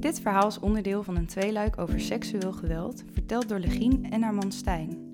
[0.00, 4.34] Dit verhaal is onderdeel van een tweeluik over seksueel geweld, verteld door Legien en haar
[4.34, 5.12] man Stijn.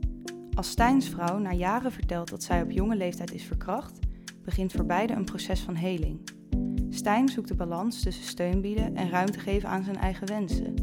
[0.55, 3.99] Als Stijns vrouw na jaren vertelt dat zij op jonge leeftijd is verkracht,
[4.45, 6.21] begint voor beide een proces van heling.
[6.91, 10.75] Stijn zoekt de balans tussen steun bieden en ruimte geven aan zijn eigen wensen.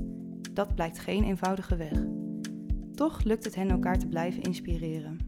[0.52, 2.04] Dat blijkt geen eenvoudige weg.
[2.96, 5.23] Toch lukt het hen elkaar te blijven inspireren.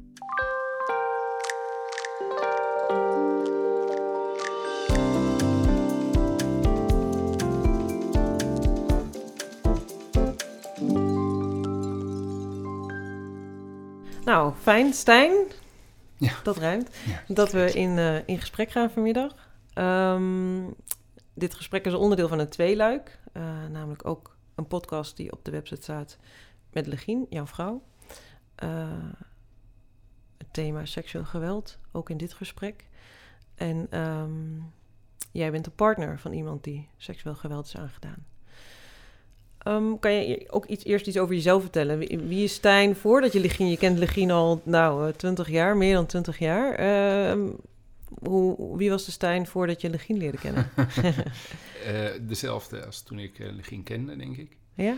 [14.35, 14.93] Nou, fijn.
[14.93, 15.31] Stijn,
[16.17, 16.33] Ja.
[16.43, 16.89] dat ruimt.
[17.05, 19.49] Ja, Dat we in, eh, in gesprek gaan vanmiddag.
[19.73, 20.63] Ehm,
[21.33, 23.19] dit gesprek is een onderdeel van een tweeluik.
[23.33, 26.17] eh, namelijk ook een podcast die op de website staat
[26.71, 27.81] met Legien, jouw vrouw.
[28.55, 28.87] Eh,
[30.37, 32.87] het thema seksueel geweld, ook in dit gesprek.
[33.55, 34.59] En ehm,
[35.31, 38.25] jij bent de partner van iemand die seksueel geweld is aangedaan.
[39.65, 41.97] Ehm, kan je ook iets, eerst iets over jezelf vertellen?
[41.97, 43.69] Wie, wie is Stijn voordat je Legien...
[43.69, 46.75] Je kent Legien al, nou, eh, 20 jaar, meer dan 20 jaar.
[46.75, 47.49] Ehm,
[48.19, 50.69] hoe, wie was de Stijn voordat je Legien leerde kennen?
[51.85, 54.57] Eh, dezelfde als toen ik uh, Legien kende, denk ik.
[54.73, 54.97] ja?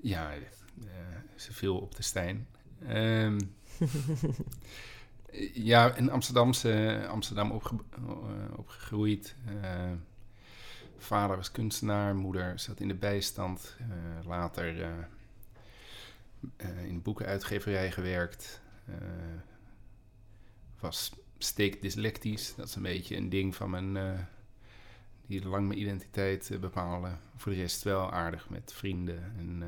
[0.00, 0.38] Ja, eh,
[1.36, 2.46] ze viel op de Stijn.
[2.86, 3.38] Ehm,
[5.70, 9.34] ja, in Amsterdamse, Amsterdam opge eh, opgegroeid.
[10.98, 13.76] Vader was kunstenaar, moeder zat in de bijstand.
[13.78, 14.90] eh, later eh,
[16.56, 18.60] eh, in de boekenuitgeverij gewerkt.
[20.80, 22.54] Was steek dyslectisch.
[22.54, 24.28] Dat is een beetje een ding van mijn...
[25.26, 27.10] die lang mijn identiteit bepaalde.
[27.36, 29.62] Voor de rest wel aardig met vrienden en,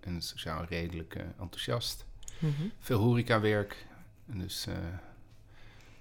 [0.00, 2.04] en sociaal redelijk enthousiast.
[2.38, 2.62] Mhm.
[2.78, 3.86] Veel horecawerk.
[4.26, 4.66] En dus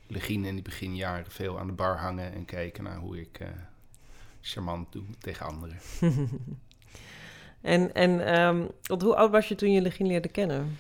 [0.08, 3.40] Legine in die beginjaren veel aan de bar hangen en kijken naar hoe ik
[4.42, 5.78] charmant doe tegen anderen.
[7.62, 10.78] en en ehm, want hoe oud was je toen je Legien leerde kennen?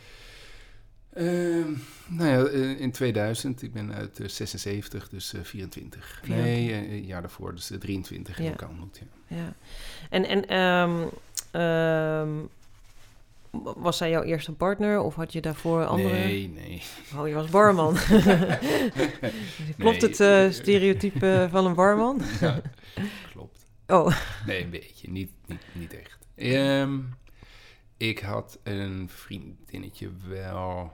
[1.14, 1.72] Ehm,
[2.08, 6.22] nou ja, eh, in 2000, ik ben uit eh, 76, dus eh, 24.
[6.28, 6.72] Nee, 24.
[6.90, 8.44] eh, een jaar daarvoor, dus eh, 23 Ja.
[8.44, 9.02] heb ik ontmoet.
[9.28, 9.35] Ja.
[9.38, 9.53] Ja.
[10.09, 10.47] En, en
[11.52, 12.46] ehm,
[13.52, 16.14] was zij jouw eerste partner of had je daarvoor andere?
[16.14, 16.81] Nee, nee.
[17.18, 17.96] Oh, je was barman.
[19.78, 22.22] Klopt Nee, het stereotype van een barman?
[22.40, 22.62] Ja,
[23.31, 23.60] klopt.
[23.91, 25.09] Oh, Nee, een beetje.
[25.09, 26.18] Niet, niet, niet echt.
[26.35, 27.00] Ehm,
[27.97, 30.94] ik had een vriendinnetje wel.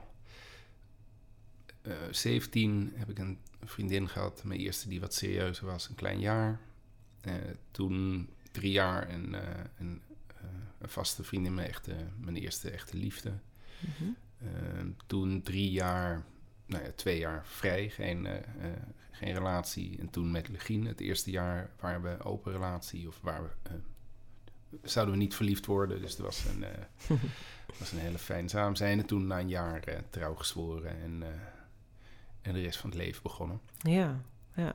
[1.82, 4.44] eh 17 heb ik een vriendin gehad.
[4.44, 6.60] Mijn eerste die wat serieuzer was, een klein jaar.
[7.20, 7.34] Eh,
[7.70, 9.32] toen drie jaar en
[9.78, 10.48] een, eh,
[10.78, 13.32] een vaste vriendin, mijn, echte, mijn eerste echte liefde.
[13.80, 14.10] Mhm.
[14.38, 16.24] Ehm, toen drie jaar,
[16.66, 18.72] nou ja, twee jaar vrij, geen, eh,
[19.18, 19.98] geen relatie.
[19.98, 23.08] En toen met Legien, het eerste jaar waren we open relatie.
[23.08, 23.72] Of waar we, eh,
[24.82, 26.00] zouden we niet verliefd worden.
[26.00, 26.84] Dus het was een, eh,
[27.78, 28.98] was een hele fijn samen zijn.
[28.98, 31.22] En toen na een jaar eh, trouw gezworen en,
[32.42, 33.60] en de rest van het leven begonnen.
[33.78, 34.20] Ja,
[34.54, 34.74] ja.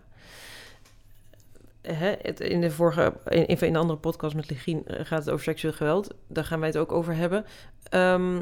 [1.81, 5.43] Hè, het, in de vorige, in, in een andere podcast met Legien gaat het over
[5.43, 6.15] seksueel geweld.
[6.27, 7.45] Daar gaan wij het ook over hebben.
[7.83, 8.41] Ehm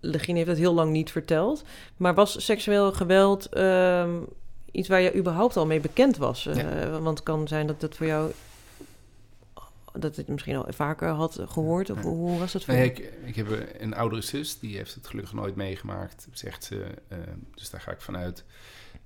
[0.00, 1.64] Legien heeft het heel lang niet verteld.
[1.96, 4.16] Maar was seksueel geweld ehm,
[4.70, 6.46] iets waar je überhaupt al mee bekend was?
[6.46, 6.90] Eh, Ja.
[6.90, 8.32] Want het kan zijn dat dat voor jou...
[9.92, 11.90] Dat het misschien al vaker had gehoord.
[11.90, 12.02] Of Ja.
[12.08, 13.46] hoe, was dat voor Nee, ik, ik heb
[13.78, 16.84] een oudere zus, die heeft het gelukkig nooit meegemaakt, zegt ze.
[17.08, 17.18] eh,
[17.54, 18.44] dus daar ga ik vanuit.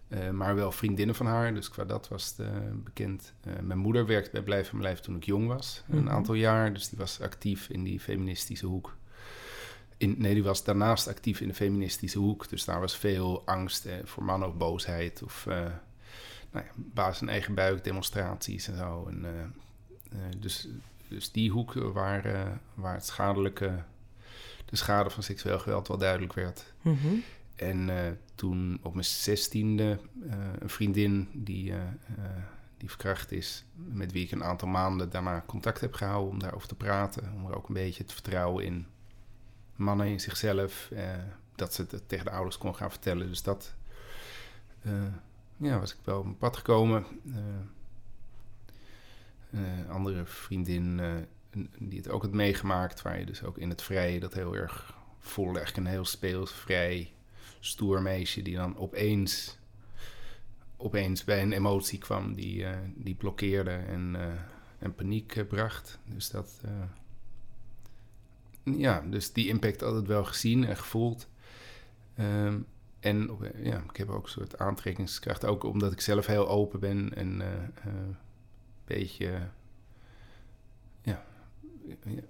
[0.08, 2.52] Eh, maar wel vriendinnen van haar, dus qua dat was het eh,
[2.84, 3.32] bekend.
[3.44, 6.08] Eh, mijn moeder werkte bij Blijf van Mijn Lijf toen ik jong was, een Mhm.
[6.08, 6.72] aantal jaar.
[6.72, 8.96] Dus die was actief in die feministische hoek.
[9.96, 12.48] In, nee, die was daarnaast actief in de feministische hoek.
[12.48, 15.22] Dus daar was veel angst eh, voor mannen of boosheid.
[15.22, 15.66] Of eh
[16.50, 19.06] nou ja, baas en eigen buik, demonstraties en zo.
[19.08, 20.68] En, eh, eh, dus,
[21.08, 23.82] dus die hoek waar, waar het schadelijke,
[24.64, 26.74] de schade van seksueel geweld wel duidelijk werd.
[26.82, 27.14] Mhm.
[27.54, 27.90] En
[28.34, 29.98] toen op mijn zestiende
[30.58, 31.72] een vriendin die,
[32.76, 36.68] die verkracht is, met wie ik een aantal maanden daarna contact heb gehouden om daarover
[36.68, 37.32] te praten.
[37.34, 38.86] Om er ook een beetje het vertrouwen in
[39.76, 41.18] mannen, in zichzelf, eh,
[41.54, 43.28] dat ze het tegen de ouders kon gaan vertellen.
[43.28, 43.74] Dus dat
[44.82, 45.14] eh,
[45.56, 47.06] ja, was ik wel op mijn pad gekomen.
[49.50, 51.00] Eh, andere vriendin
[51.78, 54.94] die het ook had meegemaakt, waar je dus ook in het vrije dat heel erg
[55.18, 55.60] voelde.
[55.60, 57.12] Echt een heel speels, vrij,
[57.60, 59.58] stoer meisje die dan opeens,
[60.76, 64.16] opeens bij een emotie kwam die, die blokkeerde en,
[64.78, 65.98] en paniek bracht.
[66.04, 66.60] Dus dat,
[68.64, 71.28] ja, dus die impact altijd wel gezien en gevoeld.
[72.14, 72.58] Ehm,
[73.00, 73.30] en
[73.62, 77.40] ja, ik heb ook een soort aantrekkingskracht, ook omdat ik zelf heel open ben en
[77.40, 78.16] eh, eh, een
[78.84, 79.26] beetje
[81.02, 81.24] ja,
[82.04, 82.22] ja,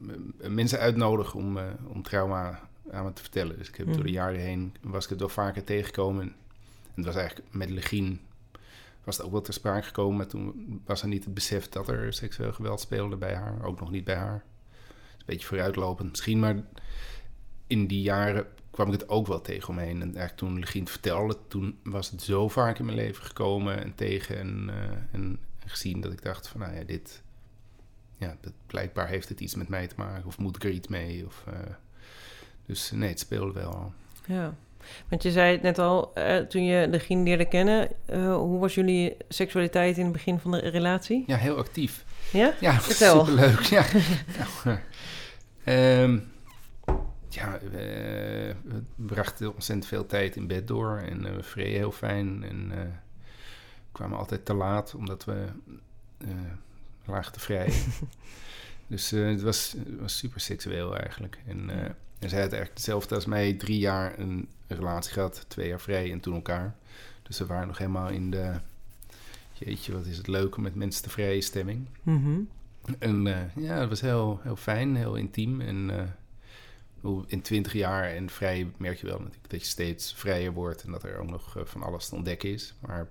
[0.49, 3.59] mensen uitnodigen om, uh, om trauma aan me te vertellen.
[3.59, 6.23] Dus ik heb door de jaren heen, was ik het wel vaker tegengekomen.
[6.23, 6.35] En
[6.95, 8.21] het was eigenlijk met Legien
[9.05, 10.17] was het ook wel ter sprake gekomen.
[10.17, 13.65] Maar toen was er niet het besef dat er seksueel geweld speelde bij haar.
[13.65, 14.45] Ook nog niet bij haar.
[15.23, 16.39] Een beetje vooruitlopend misschien.
[16.39, 16.57] Maar
[17.67, 20.01] in die jaren kwam ik het ook wel tegen om me heen.
[20.01, 23.83] En eigenlijk toen Legien het vertelde, toen was het zo vaak in mijn leven gekomen
[23.83, 27.23] en tegen en, eh, en gezien dat ik dacht van nou ja, dit,
[28.17, 30.89] ja, dat, blijkbaar heeft het iets met mij te maken of moet ik er iets
[30.89, 31.27] mee.
[31.27, 31.75] Of, eh,
[32.67, 33.75] dus nee, het speelde wel.
[33.75, 33.93] al.
[34.27, 34.55] Ja.
[35.09, 37.89] Want je zei het net al, eh, toen je de Gien leerde kennen,
[38.35, 41.25] hoe was jullie seksualiteit in het begin van de relatie?
[41.27, 42.05] Ja, heel actief.
[42.33, 42.55] Ja?
[42.61, 43.25] Ja, Vertel.
[43.25, 43.61] superleuk.
[43.61, 43.85] Ja,
[44.65, 44.79] nou,
[45.65, 46.19] eh, ehm,
[47.29, 51.93] ja we, we brachten ontzettend veel tijd in bed door en eh, we vreden heel
[51.93, 52.45] fijn.
[52.45, 52.87] En eh,
[53.93, 55.47] kwamen altijd te laat, omdat we
[56.19, 56.29] eh
[57.05, 57.73] lagen te vrij.
[58.87, 61.39] dus eh, het was, was super seksueel eigenlijk.
[61.47, 61.85] En, eh,
[62.19, 66.13] en zij had eigenlijk hetzelfde als mij, drie jaar een relatie gehad, twee jaar vrij
[66.13, 66.75] en toen elkaar.
[67.23, 68.61] Dus we waren nog helemaal in de,
[69.65, 71.89] jeetje, wat is het leuk om met mensen te vrijen stemming.
[72.03, 72.41] Mhm.
[72.99, 75.61] En eh, ja, het was heel, heel fijn, heel intiem.
[75.61, 75.91] En
[77.03, 80.83] eh, in twintig jaar en vrij merk je wel natuurlijk dat je steeds vrijer wordt
[80.83, 82.75] en dat er ook nog eh, van alles te ontdekken is.
[82.81, 83.09] Maar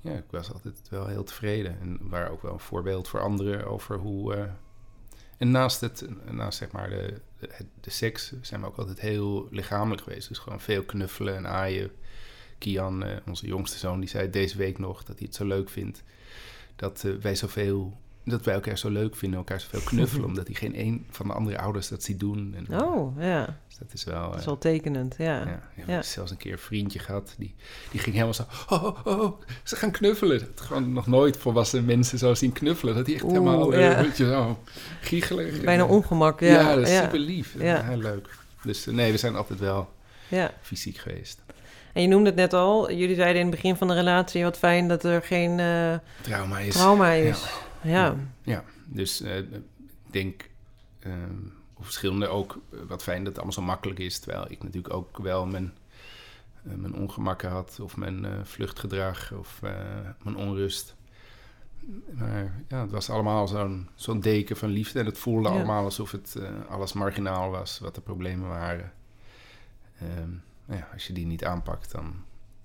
[0.00, 3.66] ja, ik was altijd wel heel tevreden en waren ook wel een voorbeeld voor anderen
[3.66, 4.48] over hoe.
[5.38, 7.48] en naast, het, naast zeg maar de, de,
[7.80, 10.28] de seks zijn we ook altijd heel lichamelijk geweest.
[10.28, 11.90] Dus gewoon veel knuffelen en aaien.
[12.64, 15.70] Kian, eh, onze jongste zoon, die zei deze week nog dat hij het zo leuk
[15.70, 16.02] vindt
[16.76, 20.54] dat eh, wij zoveel dat wij elkaar zo leuk vinden, elkaar zoveel knuffelen, omdat hij
[20.56, 22.54] geen een van de andere ouders dat ziet doen.
[22.56, 23.58] En, eh, Oh, ja.
[23.68, 24.30] dus dat is wel.
[24.30, 25.46] Dat is wel tekenend, ja.
[25.76, 27.54] ja, ja, zelfs een keer een vriendje gehad, die,
[27.90, 30.38] die ging helemaal zo, oh, oh, oh, ze gaan knuffelen.
[30.38, 32.94] Dat gewoon nog nooit volwassen mensen zo zien knuffelen.
[32.94, 34.02] Dat die echt Oeh, helemaal, ja.
[34.02, 34.58] weet je, zo
[35.00, 35.60] giechelig.
[35.60, 36.74] Bijna En, ongemak, Ja, ja.
[36.74, 37.02] dat is ja.
[37.02, 37.54] super lief.
[37.58, 37.82] Ja.
[37.82, 38.28] Heel leuk.
[38.62, 39.92] Dus nee, we zijn altijd wel
[40.28, 40.52] ja.
[40.60, 41.42] fysiek geweest.
[41.94, 44.58] En je noemde het net al, jullie zeiden in het begin van de relatie, wat
[44.58, 46.74] fijn dat er geen eh, Trauma is.
[46.74, 47.46] trauma is.
[47.82, 48.16] Ja.
[48.42, 49.46] Ja, dus eh, ik
[50.10, 50.48] denk
[51.74, 54.18] hoe verschillende ook eh, wat fijn dat het allemaal zo makkelijk is.
[54.18, 55.72] Terwijl ik natuurlijk ook wel mijn,
[56.64, 59.70] eh, mijn ongemakken had of mijn eh, vluchtgedrag of eh,
[60.22, 60.94] mijn onrust.
[62.12, 64.98] Maar ja, het was allemaal zo'n zo'n deken van liefde.
[64.98, 65.54] En het voelde Ja.
[65.54, 68.92] allemaal alsof het eh, alles marginaal was, wat de problemen waren.
[70.00, 70.30] Ehm,
[70.68, 72.14] ja, als je die niet aanpakt, dan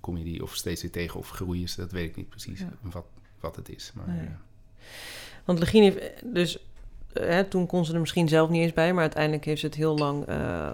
[0.00, 1.80] kom je die of steeds weer tegen of groeien ze.
[1.80, 2.72] Dat weet ik niet precies Ja.
[2.80, 3.04] wat,
[3.40, 3.92] wat het is.
[3.94, 4.26] Maar, Nee.
[4.26, 4.32] eh,
[5.44, 6.58] Want Legien heeft dus,
[7.12, 9.66] eh, hè, toen kon ze er misschien zelf niet eens bij, maar uiteindelijk heeft ze
[9.66, 10.70] het heel lang eh,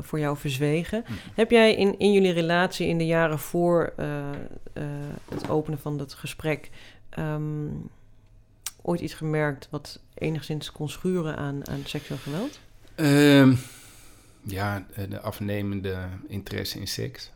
[0.00, 1.00] voor jou verzwegen.
[1.06, 1.12] Mhm.
[1.34, 3.92] Heb jij in, in jullie relatie in de jaren voor
[5.34, 6.70] het openen van dat gesprek
[7.08, 7.68] ehm,
[8.82, 12.60] ooit iets gemerkt wat enigszins kon schuren aan, aan seksueel geweld?
[12.94, 13.54] Ehm,
[14.44, 17.32] ja, eh, de afnemende interesse in seks.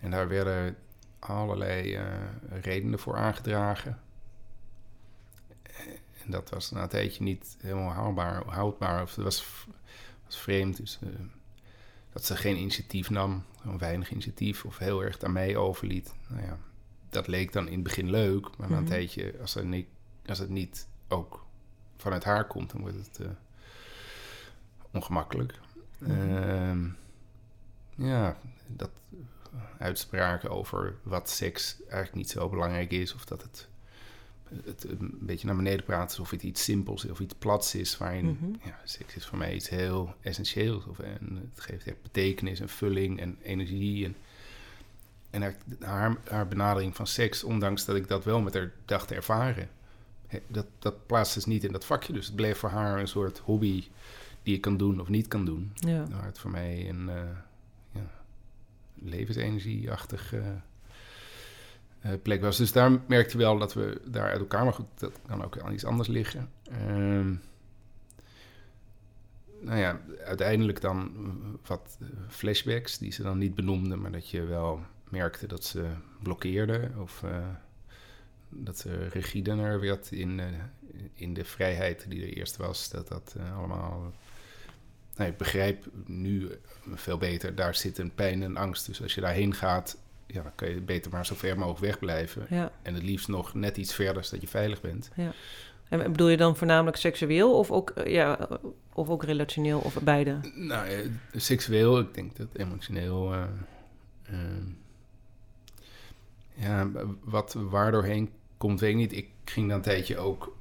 [0.00, 0.76] En daar werden
[1.18, 2.04] allerlei eh,
[2.62, 4.00] redenen voor aangedragen.
[5.62, 5.72] Eh,
[6.24, 9.02] En dat was na een tijdje niet helemaal haalbaar, houdbaar.
[9.02, 9.44] Of het was,
[10.26, 10.76] was vreemd.
[10.76, 10.98] Dus,
[12.12, 14.64] dat ze geen initiatief nam, gewoon weinig initiatief.
[14.64, 16.12] Of heel erg aan mij overliet.
[16.28, 16.58] Nou ja,
[17.08, 18.56] dat leek dan in het begin leuk.
[18.58, 18.90] Maar na een Mhm.
[18.92, 19.86] tijdje, als, er niet,
[20.26, 21.46] als het niet ook
[21.96, 23.20] vanuit haar komt, dan wordt het...
[24.90, 25.58] ongemakkelijk.
[26.00, 26.10] Mhm.
[26.36, 26.86] Ehm,
[27.94, 28.90] ja, dat
[29.78, 33.68] uitspraken over wat seks eigenlijk niet zo belangrijk is, of dat het,
[34.64, 38.26] het een beetje naar beneden praat, alsof het iets simpels of iets plats is, waarin
[38.26, 38.68] Mhm.
[38.68, 40.86] ja, seks is voor mij iets heel essentieels.
[40.86, 44.04] Of, en het geeft echt betekenis en vulling en energie.
[44.04, 44.16] En,
[45.30, 49.14] en haar, haar benadering van seks, ondanks dat ik dat wel met haar dacht te
[49.14, 49.68] ervaren,
[50.46, 52.12] dat, dat plaatste dus niet in dat vakje.
[52.12, 53.84] Dus het bleef voor haar een soort hobby
[54.42, 55.72] die je kan doen of niet kan doen.
[55.74, 56.06] Ja.
[56.08, 57.22] Waar het voor mij een eh,
[57.92, 58.10] ja,
[58.94, 60.48] levensenergieachtig eh,
[62.00, 62.56] eh, plek was.
[62.56, 64.64] Dus daar merkte je wel dat we daar uit elkaar...
[64.64, 66.50] Maar goed, dat kan ook aan iets anders liggen.
[66.70, 67.34] Ehm,
[69.60, 71.12] nou ja, uiteindelijk dan
[71.66, 73.96] wat flashbacks die ze dan niet benoemde...
[73.96, 75.88] maar dat je wel merkte dat ze
[76.22, 77.24] blokkeerde of...
[78.48, 80.40] dat ze rigidener werd in,
[81.14, 82.88] in de vrijheid die er eerst was.
[82.88, 84.12] Dat dat allemaal
[85.20, 86.50] nou, ik begrijp nu
[86.94, 88.86] veel beter, daar zit een pijn en angst.
[88.86, 92.46] Dus als je daarheen gaat, ja, dan kan je beter maar zo ver mogelijk wegblijven.
[92.50, 92.72] Ja.
[92.82, 95.10] En het liefst nog net iets verder, zodat je veilig bent.
[95.88, 98.48] En bedoel je dan voornamelijk seksueel of ook, eh, ja,
[98.92, 100.40] of ook relationeel of beide?
[100.54, 103.34] Nou, eh, seksueel, ik denk dat emotioneel...
[103.34, 103.44] eh,
[106.54, 106.90] ja,
[107.24, 109.12] wat waardoor heen komt, weet ik niet.
[109.12, 110.56] Ik ging dan een tijdje ook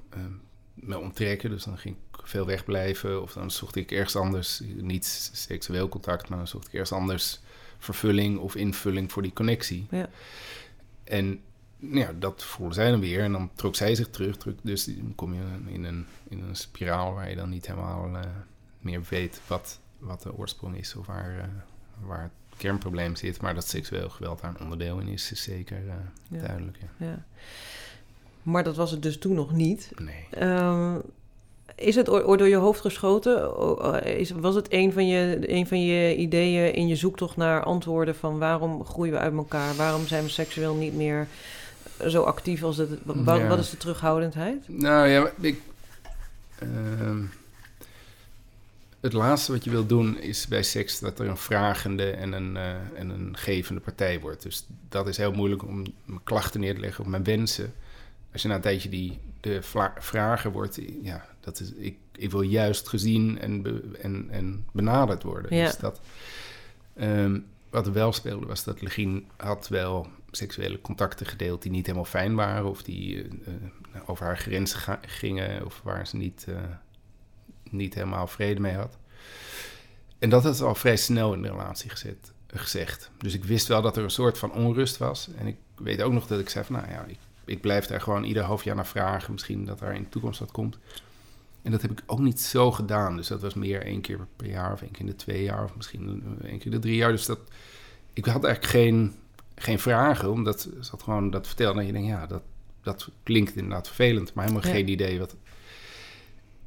[0.73, 3.21] me onttrekken, dus dan ging ik veel wegblijven.
[3.21, 7.39] Of dan zocht ik ergens anders, niet seksueel contact, maar dan zocht ik ergens anders
[7.77, 9.87] vervulling of invulling voor die connectie.
[9.89, 10.09] Ja.
[11.03, 11.41] En
[11.79, 13.23] ja, dat voelde zij dan weer.
[13.23, 14.37] En dan trok zij zich terug.
[14.37, 18.09] terug dus dan kom je in een, in een spiraal waar je dan niet helemaal
[18.09, 18.19] uh,
[18.79, 21.43] meer weet wat, wat de oorsprong is of waar, uh,
[22.07, 23.41] waar het kernprobleem zit.
[23.41, 25.93] Maar dat seksueel geweld daar een onderdeel in is, is zeker uh,
[26.27, 26.41] Ja.
[26.41, 26.77] duidelijk.
[26.97, 27.05] Ja.
[27.05, 27.23] Ja.
[28.43, 29.91] Maar dat was het dus toen nog niet.
[29.97, 30.27] Nee.
[30.31, 30.99] Ehm,
[31.75, 33.51] is het ooit door je hoofd geschoten?
[34.03, 38.15] Is, was het een van, je, een van je ideeën in je zoektocht naar antwoorden
[38.15, 39.75] van waarom groeien we uit elkaar?
[39.75, 41.27] Waarom zijn we seksueel niet meer
[42.07, 42.89] zo actief als het...
[43.03, 43.47] Wat, Ja.
[43.47, 44.63] wat is de terughoudendheid?
[44.67, 45.61] Nou ja, ik.
[46.59, 47.21] ehm,
[48.99, 52.57] het laatste wat je wil doen is bij seks dat er een vragende en een,
[52.57, 54.43] eh, en een gevende partij wordt.
[54.43, 57.73] Dus dat is heel moeilijk om mijn klachten neer te leggen of mijn wensen.
[58.33, 59.59] Als je na een tijdje die de
[59.99, 65.23] vrager wordt, ja, dat is, ik, ik wil juist gezien en, be- en, en benaderd
[65.23, 65.55] worden.
[65.55, 65.65] Ja.
[65.65, 66.01] Dus dat,
[66.95, 71.85] ehm, wat er wel speelde was dat Legien had wel seksuele contacten gedeeld die niet
[71.85, 73.27] helemaal fijn waren of die eh,
[73.93, 76.55] eh, over haar grenzen ga- gingen of waar ze niet, eh,
[77.69, 78.97] niet helemaal vrede mee had.
[80.19, 83.11] En dat had al vrij snel in de relatie gezet, gezegd.
[83.17, 85.29] Dus ik wist wel dat er een soort van onrust was.
[85.37, 87.17] En ik weet ook nog dat ik zei van, nou ja, ik,
[87.49, 89.31] ik blijf daar gewoon ieder half jaar naar vragen.
[89.33, 90.77] Misschien dat daar in de toekomst wat komt.
[91.61, 93.15] En dat heb ik ook niet zo gedaan.
[93.15, 95.63] Dus dat was meer één keer per jaar of één keer in de twee jaar
[95.63, 97.11] of misschien één keer in de drie jaar.
[97.11, 97.39] Dus dat,
[98.13, 99.15] ik had eigenlijk geen,
[99.55, 101.79] geen vragen, omdat ze had gewoon dat vertelde.
[101.79, 102.41] En je denkt, ja, dat,
[102.81, 104.73] dat klinkt inderdaad vervelend, maar helemaal Ja.
[104.73, 105.35] geen idee wat.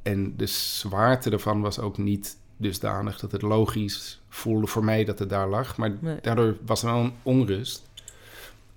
[0.01, 5.19] En de zwaarte ervan was ook niet dusdanig dat het logisch voelde voor mij dat
[5.19, 5.77] het daar lag.
[5.77, 6.17] Maar Nee.
[6.21, 7.89] daardoor was er wel een onrust.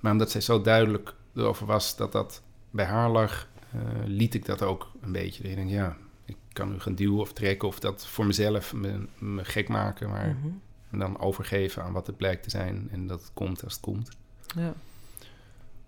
[0.00, 4.44] Maar omdat zij zo duidelijk erover was dat dat bij haar lag, eh, liet ik
[4.44, 5.48] dat ook een beetje.
[5.48, 9.06] Je denkt, ja, ik kan nu gaan duwen of trekken of dat voor mezelf me,
[9.18, 10.46] me gek maken, maar Mhm.
[10.90, 13.82] en dan overgeven aan wat het blijkt te zijn en dat het komt als het
[13.82, 14.08] komt.
[14.56, 14.72] Ja.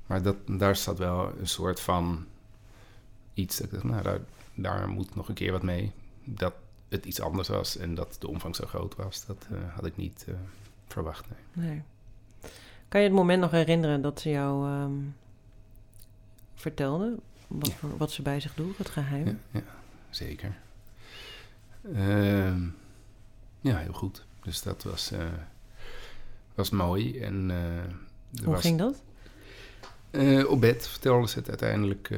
[0.07, 2.26] Maar dat, daar zat wel een soort van
[3.35, 4.21] iets dat ik dacht, nou, daar,
[4.55, 5.93] daar moet nog een keer wat mee.
[6.25, 6.52] Dat
[6.88, 9.97] het iets anders was en dat de omvang zo groot was, dat eh, had ik
[9.97, 10.35] niet eh,
[10.87, 11.26] verwacht.
[11.52, 11.67] Nee.
[11.69, 11.83] Nee.
[12.88, 14.93] Kan je het moment nog herinneren dat ze jou ehm,
[16.61, 17.17] vertelde?
[17.47, 17.88] Wat, Ja.
[17.97, 19.27] wat ze bij zich doet, het geheim?
[19.27, 19.62] Ja, ja,
[20.11, 20.57] zeker.
[21.95, 22.62] Ehm,
[23.61, 24.27] ja, heel goed.
[24.43, 25.27] Dus dat was, eh,
[26.55, 27.21] was mooi.
[27.21, 29.03] En, eh, Hoe was, ging dat?
[30.11, 32.11] Eh, op bed vertelde ze het uiteindelijk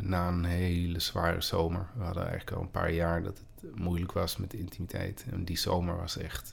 [0.00, 1.86] na een hele zware zomer.
[1.96, 5.24] We hadden eigenlijk al een paar jaar dat het moeilijk was met de intimiteit.
[5.30, 6.52] En die zomer was echt...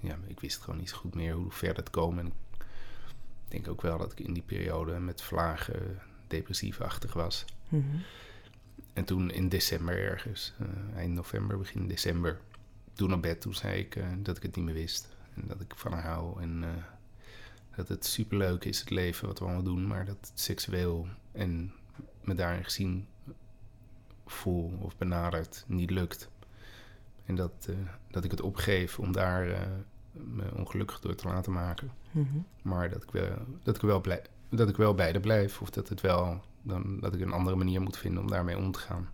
[0.00, 2.18] ja, ik wist gewoon niet zo goed meer hoe ver het komen.
[2.18, 2.32] En ik
[3.54, 7.44] denk ook wel dat ik in die periode met vlagen depressief-achtig was.
[7.68, 7.96] Mhm.
[8.92, 12.40] En toen in december ergens, eh, eind november, begin december,
[12.92, 15.16] toen op bed, toen zei ik eh, dat ik het niet meer wist.
[15.34, 16.70] En dat ik van haar hou en eh,
[17.76, 21.72] dat het superleuk is, het leven wat we allemaal doen, maar dat het seksueel en
[22.20, 23.06] me daarin gezien
[24.26, 26.28] voel of benaderd niet lukt.
[27.24, 27.68] En dat,
[28.10, 29.68] dat ik het opgeef om daar
[30.14, 31.92] me ongelukkig door te laten maken.
[32.10, 32.38] Mhm.
[32.62, 35.60] Maar dat ik wel, dat ik wel, blij, dat ik wel bij de blijf.
[35.60, 38.72] Of dat, het wel, dan, dat ik een andere manier moet vinden om daarmee om
[38.72, 39.08] te gaan.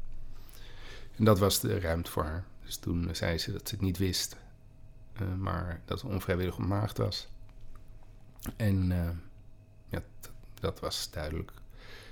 [1.16, 2.44] En dat was de ruimte voor haar.
[2.64, 4.36] Dus toen zei ze dat ze het niet wist.
[5.12, 7.28] eh, maar dat ze onvrijwillig ontmaagd was.
[8.56, 9.10] En eh,
[9.88, 10.30] ja, dat,
[10.60, 11.52] dat was duidelijk.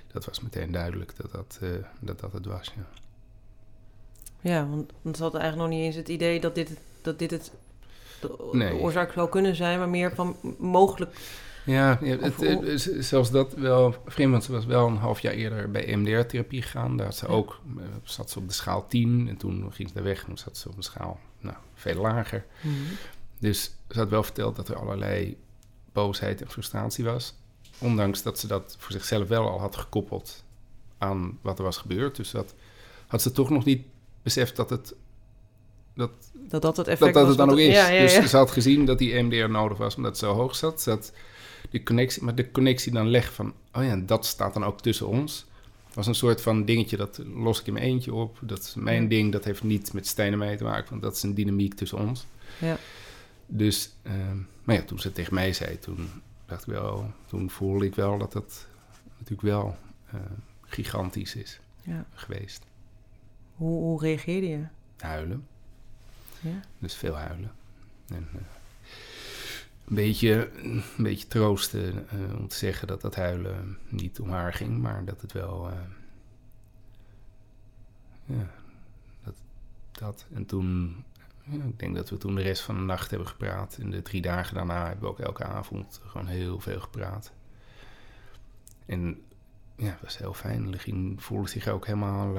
[0.07, 1.69] Dat was meteen duidelijk dat dat, eh,
[1.99, 2.73] dat, dat het was.
[2.75, 2.87] Ja.
[4.41, 7.31] Ja, want, want ze had eigenlijk nog niet eens het idee dat dit, dat dit
[7.31, 7.51] het
[8.21, 8.69] de, Nee.
[8.69, 11.15] de oorzaak zou kunnen zijn, maar meer van mogelijk.
[11.65, 15.85] Ja, het, zelfs dat wel vreemd, want ze was wel een half jaar eerder bij
[15.85, 16.97] EMDR-therapie gegaan.
[16.97, 17.31] Daar had ze Ja.
[17.33, 20.25] ook, eh, zat ze op de schaal 10 en toen ging ze daar weg en
[20.25, 22.45] toen zat ze op een schaal nou, veel lager.
[22.61, 22.73] Mhm.
[23.39, 25.37] Dus ze had wel verteld dat er allerlei
[25.93, 27.33] boosheid en frustratie was.
[27.77, 30.43] Ondanks dat ze dat voor zichzelf wel al had gekoppeld
[30.97, 32.15] aan wat er was gebeurd.
[32.15, 32.53] Dus dat
[33.07, 33.85] had ze toch nog niet
[34.23, 34.93] beseft dat het,
[35.93, 37.29] dat, Dat dat het effect dat, dat was.
[37.29, 37.73] het dan ook is.
[37.73, 40.55] Ja, ja, dus ze had gezien dat die MDR nodig was omdat het zo hoog
[40.55, 40.83] zat.
[40.83, 41.13] Dat
[41.69, 45.07] die connectie, maar de connectie dan legt van, oh ja, dat staat dan ook tussen
[45.07, 45.45] ons.
[45.93, 48.37] was een soort van dingetje, dat los ik in mijn eentje op.
[48.41, 51.15] Dat is mijn ding, dat heeft niet met Stijn en mij te maken, want dat
[51.15, 52.25] is een dynamiek tussen ons.
[52.59, 52.77] Ja.
[53.45, 56.09] Dus, ehm, maar ja, toen ze het tegen mij zei, toen
[56.45, 58.67] dacht ik wel, toen voelde ik wel dat dat
[59.17, 59.77] natuurlijk wel
[60.11, 60.19] eh,
[60.61, 61.59] gigantisch is
[62.13, 62.63] geweest.
[63.55, 64.63] Hoe, hoe reageerde je?
[64.97, 65.47] Huilen.
[66.41, 66.59] Ja.
[66.79, 67.51] Dus veel huilen.
[68.07, 68.41] En, eh,
[69.85, 74.53] een, beetje, een beetje troosten eh, om te zeggen dat dat huilen niet om haar
[74.53, 75.69] ging, maar dat het wel.
[75.69, 75.75] eh,
[78.25, 78.49] ja,
[79.91, 80.25] dat.
[80.33, 81.03] En toen,
[81.43, 83.77] ja, ik denk dat we toen de rest van de nacht hebben gepraat.
[83.81, 87.31] En de drie dagen daarna hebben we ook elke avond gewoon heel veel gepraat.
[88.85, 89.21] En
[89.75, 90.69] ja, dat was heel fijn.
[90.69, 92.37] Legien voelde zich ook helemaal...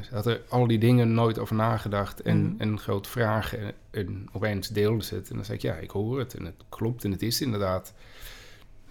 [0.00, 3.60] ze had er al die dingen nooit over nagedacht en, mm en grote vragen.
[3.60, 5.30] En, en, opeens deelde ze het.
[5.30, 6.34] En dan zei ik, ja, ik hoor het.
[6.34, 7.94] En het klopt en het is inderdaad.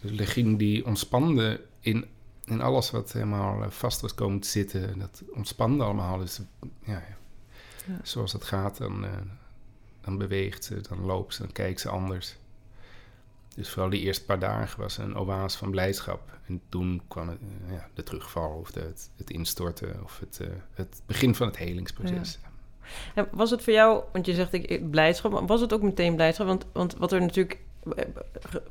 [0.02, 2.06] Dus Legien die ontspande in,
[2.46, 5.00] in alles wat helemaal eh, vast was komen te zitten.
[5.00, 6.18] Dat ontspande allemaal.
[6.18, 6.40] Dus
[6.84, 7.04] ja,
[7.88, 8.00] ja.
[8.04, 9.12] zoals het gaat, dan, uh,
[10.02, 12.36] dan beweegt ze, dan loopt ze, dan kijkt ze anders.
[13.56, 16.22] Dus vooral die eerste paar dagen was een oase van blijdschap.
[16.48, 20.40] En toen kwam het, uh, ja, de terugval of de, het, het, instorten of het,
[20.42, 22.40] uh, het begin van het helingsproces.
[22.42, 22.50] Ja.
[23.16, 26.48] En was het voor jou, want je zegt ik, blijdschap, was het ook meteen blijdschap?
[26.48, 27.60] Want, want wat er natuurlijk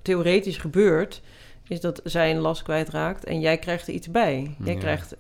[0.03, 1.23] theoretisch gebeurt,
[1.69, 4.57] is dat zij een last kwijtraakt en jij krijgt er iets bij.
[4.65, 4.81] Jij ja.
[4.81, 5.15] krijgt,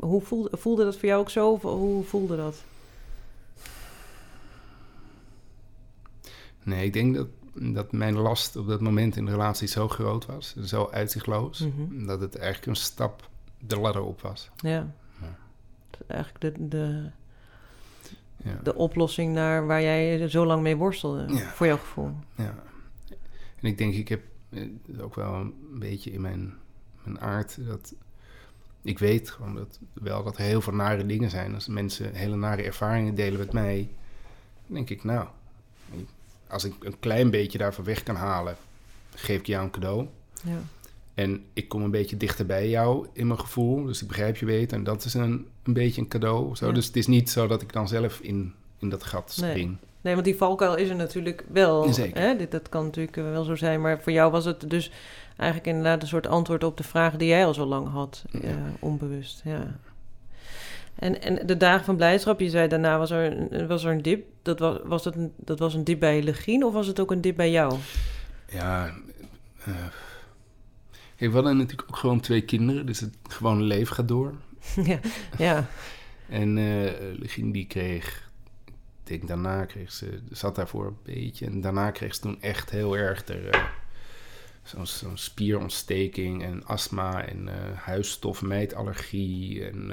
[0.00, 1.50] hoe voelde, voelde dat voor jou ook zo?
[1.50, 2.62] Of hoe voelde dat?
[6.62, 10.26] Nee, ik denk dat dat mijn last op dat moment in de relatie zo groot
[10.26, 12.06] was, zo uitzichtloos, mm -hmm.
[12.06, 14.50] dat het eigenlijk een stap de ladder op was.
[14.56, 14.94] Ja.
[15.20, 15.36] ja.
[16.06, 17.10] Eigenlijk de, de,
[18.36, 18.60] ja.
[18.62, 21.50] de oplossing naar waar jij zo lang mee worstelde, ja.
[21.50, 22.12] voor jouw gevoel.
[22.34, 22.54] Ja.
[23.60, 24.22] En ik denk, ik heb
[25.00, 26.54] ook wel een beetje in mijn,
[27.02, 27.94] mijn aard dat.
[28.82, 31.54] Ik weet gewoon dat, wel dat er heel veel nare dingen zijn.
[31.54, 33.90] Als mensen hele nare ervaringen delen met mij,
[34.66, 35.28] denk ik, nou,
[36.54, 38.56] als ik een klein beetje daarvan weg kan halen,
[39.14, 40.06] geef ik jou een cadeau.
[40.42, 40.58] Ja.
[41.14, 43.84] En ik kom een beetje dichter bij jou in mijn gevoel.
[43.84, 44.76] Dus ik begrijp je beter.
[44.76, 46.56] En dat is een, een beetje een cadeau.
[46.56, 46.66] Zo.
[46.66, 46.72] Ja.
[46.72, 49.54] Dus het is niet zo dat ik dan zelf in, in dat gat spring.
[49.54, 49.78] Nee.
[50.00, 51.92] nee want die valkuil is er natuurlijk wel.
[51.92, 52.20] Zeker.
[52.20, 52.36] Hè?
[52.36, 53.80] Dit, dat kan natuurlijk wel zo zijn.
[53.80, 54.90] Maar voor jou was het dus
[55.36, 58.24] eigenlijk inderdaad een soort antwoord op de vraag die jij al zo lang had.
[58.30, 58.40] Ja.
[58.40, 59.42] Uh, onbewust.
[59.44, 59.76] Ja.
[60.94, 64.26] En, en de dagen van blijdschap, je zei daarna was er, was er een dip.
[64.42, 67.10] Dat was, was, dat, een, dat was een dip bij Legien of was het ook
[67.10, 67.78] een dip bij jou?
[68.48, 68.94] Ja,
[69.68, 69.74] uh,
[71.16, 74.34] we hadden natuurlijk ook gewoon twee kinderen, dus het gewone leven gaat door.
[74.84, 74.98] ja,
[75.38, 75.66] ja.
[76.28, 78.30] En uh, Legien die kreeg,
[78.66, 81.46] ik denk daarna kreeg ze, zat daarvoor een beetje.
[81.46, 83.64] En daarna kreeg ze toen echt heel erg er, uh,
[84.62, 89.92] zo'n zo spierontsteking en astma en uh, huisstofmijtallergie en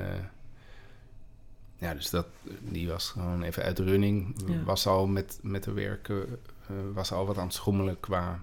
[1.82, 2.28] ja, dus dat,
[2.60, 4.36] die was gewoon even uit de running.
[4.48, 4.64] Ja.
[4.64, 6.40] Was al met, met de werken,
[6.72, 8.40] uh, was al wat aan het schommelen qua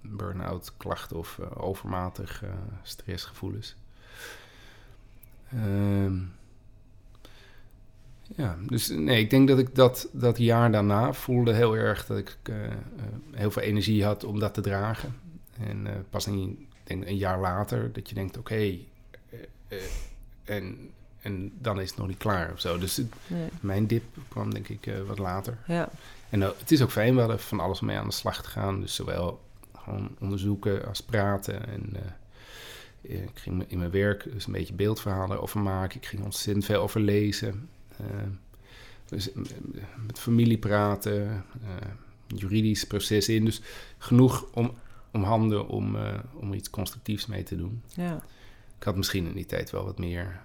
[0.00, 2.50] burn-out klachten of uh, overmatig uh,
[2.82, 3.76] stressgevoelens.
[5.54, 6.12] Uh,
[8.36, 12.18] ja, dus nee, ik denk dat ik dat, dat jaar daarna voelde heel erg dat
[12.18, 12.36] ik
[13.30, 15.16] heel veel energie had om dat te dragen.
[15.58, 18.88] En pas een, denk een jaar later dat je denkt, oké, okay,
[20.44, 20.90] en
[21.24, 22.78] en dan is het nog niet klaar of zo.
[22.78, 23.48] Dus nee.
[23.60, 25.58] mijn dip kwam denk ik uh, wat later.
[25.66, 25.88] Ja.
[26.30, 28.48] En uh, het is ook fijn, we hadden van alles mee aan de slag te
[28.48, 28.80] gaan.
[28.80, 29.40] Dus zowel
[29.76, 31.68] gewoon onderzoeken als praten.
[31.68, 31.92] En
[33.02, 35.96] uh, ik ging in mijn werk dus een beetje beeldverhalen over maken.
[35.96, 37.68] Ik ging ontzettend veel over lezen.
[39.08, 39.30] dus
[40.06, 41.44] met familie praten,
[42.26, 43.44] juridisch proces in.
[43.44, 43.60] Dus
[43.98, 44.74] genoeg om,
[45.12, 45.96] om handen om,
[46.34, 47.82] om iets constructiefs mee te doen.
[47.88, 48.22] Ja.
[48.78, 50.44] Ik had misschien in die tijd wel wat meer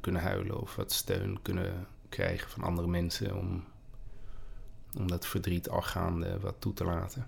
[0.00, 3.64] kunnen huilen of wat steun kunnen krijgen van andere mensen om,
[4.96, 7.26] om dat verdriet al gaande wat toe te laten.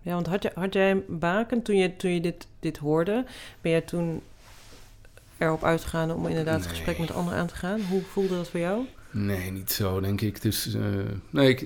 [0.00, 3.24] Ja, want had, je, had jij baken toen je, toen je dit, dit hoorde?
[3.60, 4.22] Ben jij toen
[5.38, 6.66] erop uitgegaan om inderdaad nee.
[6.66, 7.80] het gesprek met anderen aan te gaan?
[7.80, 8.86] Hoe voelde dat voor jou?
[9.10, 10.42] Nee, niet zo, denk ik.
[10.42, 10.84] Dus uh,
[11.30, 11.60] nee, ik,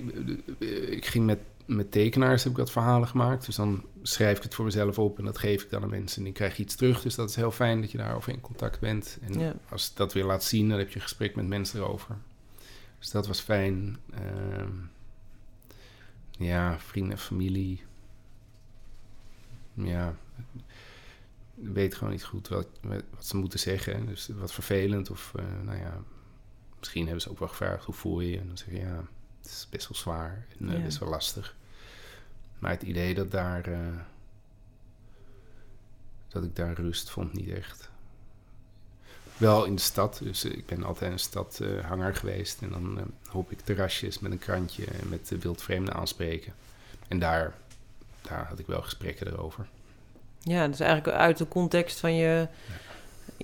[0.88, 3.46] ik ging met met tekenaars heb ik wat verhalen gemaakt.
[3.46, 6.22] Dus dan schrijf ik het voor mezelf op en dat geef ik dan aan mensen.
[6.22, 7.02] En ik krijg iets terug.
[7.02, 9.18] Dus dat is heel fijn dat je daarover in contact bent.
[9.20, 9.54] En ja.
[9.68, 12.16] als dat weer laat zien, dan heb je een gesprek met mensen erover.
[12.98, 13.98] Dus dat was fijn.
[14.10, 14.66] Uh,
[16.30, 17.82] ja, vrienden en familie.
[19.74, 20.16] Ja,
[21.54, 24.06] weet gewoon niet goed wat, wat ze moeten zeggen.
[24.06, 25.10] Dus wat vervelend.
[25.10, 26.02] Of uh, nou ja,
[26.78, 28.38] misschien hebben ze ook wel gevraagd hoe voel je je.
[28.38, 29.04] En dan zeg je ja
[29.46, 30.82] het is best wel zwaar en uh, ja.
[30.82, 31.56] best wel lastig.
[32.66, 33.68] Maar het idee dat daar.
[33.68, 33.78] Uh,
[36.28, 37.90] dat ik daar rust vond, niet echt.
[39.36, 42.62] Wel in de stad, dus uh, ik ben altijd een stadhanger geweest.
[42.62, 46.52] En dan hoop ik terrasjes met een krantje en met wildvreemden aanspreken.
[47.08, 47.54] En daar,
[48.22, 49.66] daar had ik wel gesprekken erover.
[50.40, 52.48] Ja, dus eigenlijk uit de context van je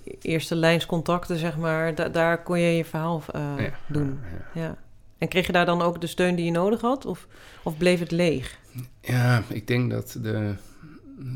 [0.02, 0.12] ja.
[0.20, 4.20] eerste lijnscontacten, zeg maar, da daar kon je je verhaal ja, doen.
[4.54, 4.76] ja.
[5.18, 7.06] En kreeg je daar dan ook de steun die je nodig had?
[7.06, 7.26] Of,
[7.62, 8.60] of bleef het leeg?
[9.00, 10.54] Ja, ik denk dat de,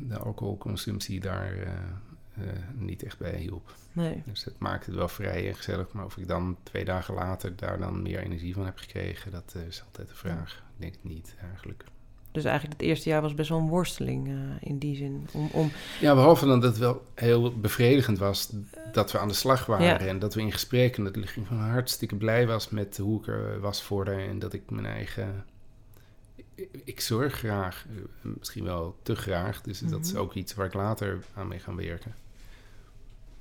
[0.09, 1.69] de alcoholconsumptie daar uh,
[2.37, 3.75] eh, niet echt bij hielp.
[3.93, 4.23] Nee.
[4.27, 5.93] Dus het maakt het wel vrij en gezellig.
[5.93, 9.53] Maar of ik dan twee dagen later daar dan meer energie van heb gekregen, dat
[9.57, 10.65] eh, is altijd de vraag.
[10.77, 11.85] Ik denk het niet eigenlijk.
[12.33, 15.27] Dus eigenlijk het eerste jaar was best wel een worsteling eh, in die zin.
[15.33, 15.71] Om, om,
[16.01, 18.53] Ja, behalve dan dat het wel heel bevredigend was
[18.93, 19.99] dat we aan de slag waren Ja.
[19.99, 23.27] en dat we in gesprek en dat ik gewoon hartstikke blij was met hoe ik
[23.27, 25.45] er was voor haar en dat ik mijn eigen.
[26.85, 30.21] Ik, zorg graag, eh, misschien wel te graag, dus dat is Mhm.
[30.21, 32.15] ook iets waar ik later aan mee ga werken.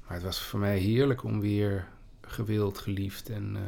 [0.07, 1.87] Maar het was voor mij heerlijk om weer
[2.21, 3.61] gewild, geliefd en, eh,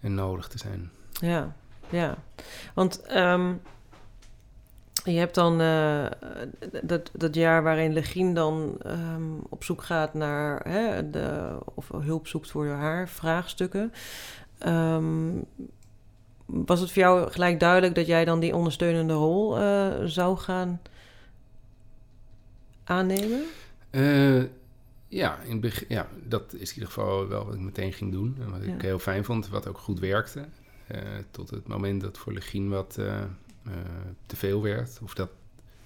[0.00, 0.90] en nodig te zijn.
[1.20, 1.56] ja,
[1.88, 2.16] ja.
[2.74, 3.52] Want ehm,
[5.04, 6.06] je hebt dan eh,
[6.82, 10.68] dat, dat jaar waarin Legien dan ehm, op zoek gaat naar...
[10.68, 13.92] Hè, de, of hulp zoekt voor haar vraagstukken.
[14.58, 15.32] Ehm,
[16.46, 20.80] was het voor jou gelijk duidelijk dat jij dan die ondersteunende rol eh, zou gaan
[22.84, 23.44] aannemen?
[23.90, 24.42] Eh,
[25.08, 28.36] ja, in begin, ja, dat is in ieder geval wel wat ik meteen ging doen.
[28.40, 30.44] En wat ik heel fijn vond, wat ook goed werkte.
[30.86, 32.92] Eh, tot het moment dat voor Legien wat
[34.26, 34.98] te veel werd.
[35.02, 35.30] Of dat,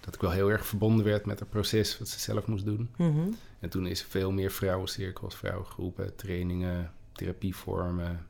[0.00, 2.90] dat ik wel heel erg verbonden werd met het proces wat ze zelf moest doen.
[2.96, 3.30] Mhm.
[3.60, 8.26] En toen is er veel meer vrouwencirkels, vrouwengroepen, trainingen, therapievormen.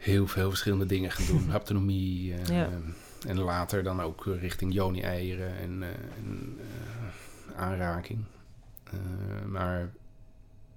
[0.00, 1.48] Heel veel verschillende dingen gaan doen.
[1.56, 2.34] Haptonomie.
[2.34, 2.68] eh, Ja.
[3.26, 8.24] En later dan ook richting joni-eieren en, eh, en eh, aanraking.
[8.84, 8.98] Eh,
[9.46, 9.90] maar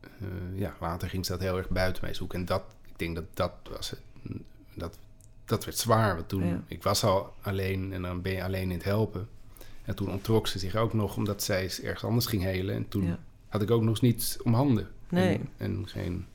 [0.02, 0.28] eh,
[0.60, 2.40] ja, later ging ze dat heel erg buiten mij zoeken.
[2.40, 4.00] En dat, ik denk dat dat was het.
[4.76, 4.98] Dat,
[5.46, 6.16] dat werd zwaar.
[6.16, 6.64] Want toen, Ja.
[6.68, 9.28] ik was al alleen en dan ben je alleen in het helpen.
[9.84, 12.76] En toen ontrok ze zich ook nog omdat zij ergens anders ging helen.
[12.76, 13.20] En toen Ja.
[13.48, 14.88] had ik ook nog niets om handen.
[15.10, 15.36] Nee.
[15.36, 16.26] En, en geen,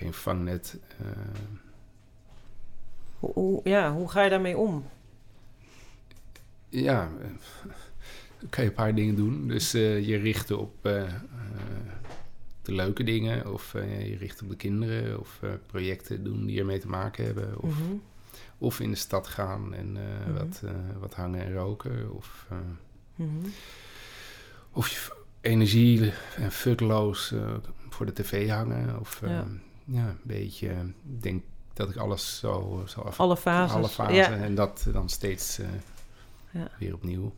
[0.00, 0.78] geen vangnet.
[0.98, 1.06] eh,
[3.18, 4.84] Hoe, hoe- ja, hoe ga je daarmee om?
[6.68, 7.28] ja, eh,
[8.40, 9.48] dan kan je een paar dingen doen.
[9.48, 10.82] Dus eh, je richten op
[12.62, 13.52] de leuke dingen.
[13.52, 15.20] Of je richt op de kinderen.
[15.20, 17.58] Of projecten doen die ermee te maken hebben.
[17.62, 17.92] Of, Mhm.
[18.58, 20.32] of in de stad gaan en Mhm.
[20.32, 20.62] wat,
[20.98, 22.14] wat hangen en roken.
[22.14, 22.46] Of,
[23.16, 23.28] Mhm.
[24.72, 27.34] of je energie en futloos
[27.88, 29.00] voor de tv hangen.
[29.00, 29.46] Of eh, Ja.
[29.90, 30.06] Ja.
[30.08, 30.78] een beetje, eh,
[31.14, 33.20] ik denk dat ik alles zo, zo af...
[33.20, 33.76] Alle fases.
[33.76, 34.30] Alle fasen Ja.
[34.36, 35.66] en dat dan steeds eh,
[36.50, 36.68] Ja.
[36.78, 37.32] weer opnieuw.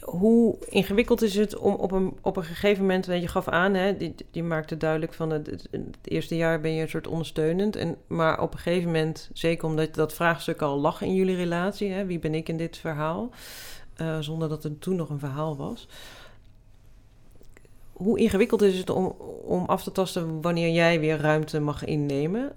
[0.00, 3.96] Hoe ingewikkeld is het om op een, op een gegeven moment, je gaf aan, hè,
[3.96, 7.76] die, die maakte duidelijk van het, het, het eerste jaar ben je een soort ondersteunend.
[7.76, 11.90] En, maar op een gegeven moment, zeker omdat dat vraagstuk al lag in jullie relatie,
[11.90, 13.30] hè, wie ben ik in dit verhaal,
[13.94, 15.88] eh, zonder dat er toen nog een verhaal was.
[18.02, 19.06] Hoe ingewikkeld is het om,
[19.44, 22.52] om af te tasten wanneer jij weer ruimte mag innemen?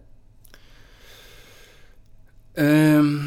[2.53, 3.17] Ehm,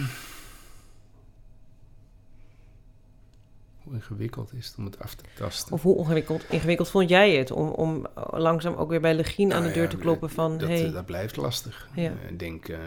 [3.83, 5.73] hoe ingewikkeld is het om het af te tasten?
[5.73, 9.59] Of hoe ingewikkeld, ingewikkeld vond jij het om, om langzaam ook weer bij Legien aan
[9.59, 10.59] de Nou deur ja, te kloppen van...
[10.59, 11.89] Dat, hey, dat blijft lastig.
[11.95, 12.13] Ja.
[12.23, 12.79] Eh, Ik denk, eh,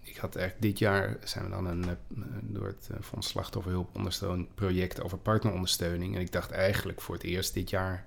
[0.00, 1.90] ik had eigenlijk dit jaar zijn we dan een, eh,
[2.42, 6.14] door het Fonds Slachtofferhulp ondersteund project over partnerondersteuning.
[6.14, 8.06] En ik dacht eigenlijk voor het eerst dit jaar,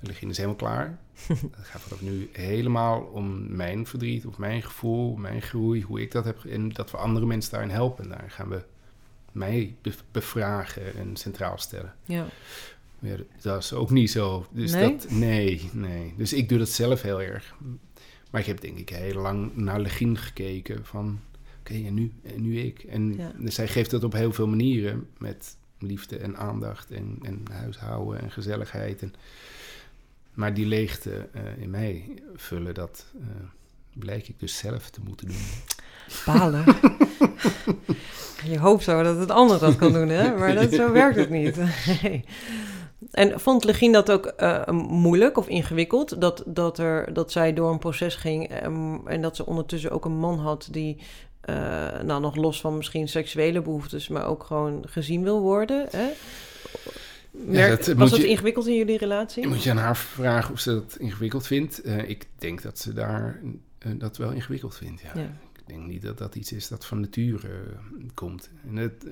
[0.00, 0.98] Legien is helemaal klaar.
[1.56, 6.12] Het gaat vanaf nu helemaal om mijn verdriet of mijn gevoel, mijn groei, hoe ik
[6.12, 6.44] dat heb.
[6.44, 8.08] En dat we andere mensen daarin helpen.
[8.08, 8.62] Daar gaan we
[9.32, 11.94] mij be- bevragen en centraal stellen.
[12.04, 12.26] ja.
[13.02, 14.46] Ja, dat is ook niet zo.
[14.50, 14.96] Dus Nee?
[14.96, 16.14] Dat, nee, nee.
[16.16, 17.54] Dus ik doe dat zelf heel erg.
[18.30, 21.20] Maar ik heb denk ik heel lang naar Legien gekeken van...
[21.60, 22.12] Oké, en nu?
[22.22, 22.78] En nu ik?
[22.82, 23.32] En Ja.
[23.38, 25.06] dus zij geeft dat op heel veel manieren.
[25.18, 29.02] Met liefde en aandacht en, en huishouden en gezelligheid.
[29.02, 29.14] En,
[30.34, 33.26] maar die leegte eh, in mij vullen, dat eh,
[33.92, 35.46] blijk ik dus zelf te moeten doen.
[36.26, 36.64] Balen.
[38.52, 40.36] je hoopt zo dat het ander dat kan doen, hè?
[40.36, 41.56] Maar dat, zo werkt het niet.
[43.10, 46.20] En vond Legien dat ook eh, moeilijk of ingewikkeld?
[46.20, 50.04] Dat, dat, er, dat zij door een proces ging ehm, en dat ze ondertussen ook
[50.04, 50.96] een man had die,
[52.04, 55.86] nou nog los van misschien seksuele behoeftes, maar ook gewoon gezien wil worden.
[55.90, 56.08] Hè?
[57.30, 59.46] Merk- was het ingewikkeld in jullie relatie?
[59.46, 61.82] Moet je aan haar vragen of ze dat ingewikkeld vindt?
[61.82, 63.40] Eh, ik denk dat ze daar
[63.78, 65.10] eh, dat wel ingewikkeld vindt, ja.
[65.14, 65.36] Ja.
[65.52, 68.50] Ik denk niet dat dat iets is dat van nature eh, komt.
[68.66, 69.06] En het,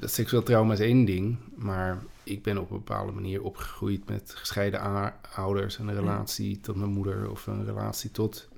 [0.00, 4.32] dat seksueel trauma is één ding, maar ik ben op een bepaalde manier opgegroeid met
[4.34, 4.80] gescheiden
[5.34, 8.48] ouders, een relatie tot mijn moeder of een relatie tot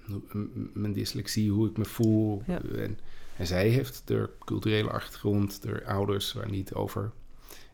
[0.72, 2.42] mijn dyslexie, hoe ik me voel.
[2.46, 2.98] En,
[3.36, 7.12] en zij heeft de culturele achtergrond, de ouders waar niet over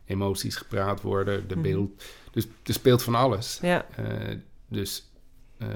[0.05, 1.63] emoties gepraat worden, de Mhm.
[1.63, 2.03] beeld.
[2.31, 3.59] Dus er speelt van alles.
[3.61, 4.37] Ja, Eh,
[4.67, 5.11] dus
[5.57, 5.67] eh,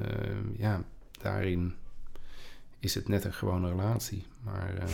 [0.57, 0.83] ja,
[1.21, 1.75] daarin
[2.79, 4.25] is het net een gewone relatie.
[4.43, 4.87] Maar eh,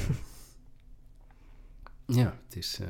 [2.21, 2.87] ja, het is, uh,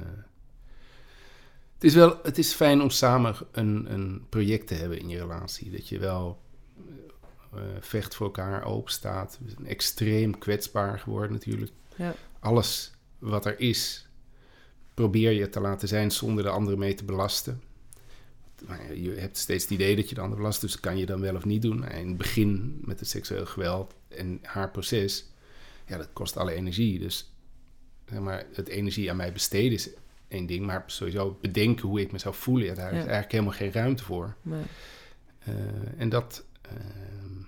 [1.73, 5.17] het is wel, het is fijn om samen een, een project te hebben in je
[5.19, 5.71] relatie.
[5.71, 6.41] Dat je wel
[7.79, 9.39] vecht voor elkaar, open staat.
[9.43, 11.71] We zijn extreem kwetsbaar geworden natuurlijk.
[11.95, 12.13] Ja.
[12.39, 14.07] Alles wat er is,
[14.93, 17.61] probeer je te laten zijn zonder de andere mee te belasten.
[18.67, 21.21] Maar je hebt steeds het idee dat je de ander belast, dus kan je dan
[21.21, 21.87] wel of niet doen.
[21.89, 25.25] In het begin met het seksueel geweld en haar proces,
[25.87, 26.99] ja, dat kost alle energie.
[26.99, 27.33] Dus
[28.09, 29.89] zeg maar, het energie aan mij besteden is
[30.27, 33.53] één ding, maar sowieso bedenken hoe ik me zou voelen, ja, daar is eigenlijk helemaal
[33.53, 34.35] geen ruimte voor.
[34.41, 34.63] Nee.
[35.47, 35.55] Uh,
[35.97, 37.45] en dat, uh,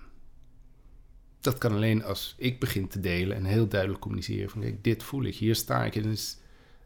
[1.39, 5.03] dat kan alleen als ik begin te delen en heel duidelijk communiceren van kijk, dit
[5.03, 6.37] voel ik, hier sta ik en is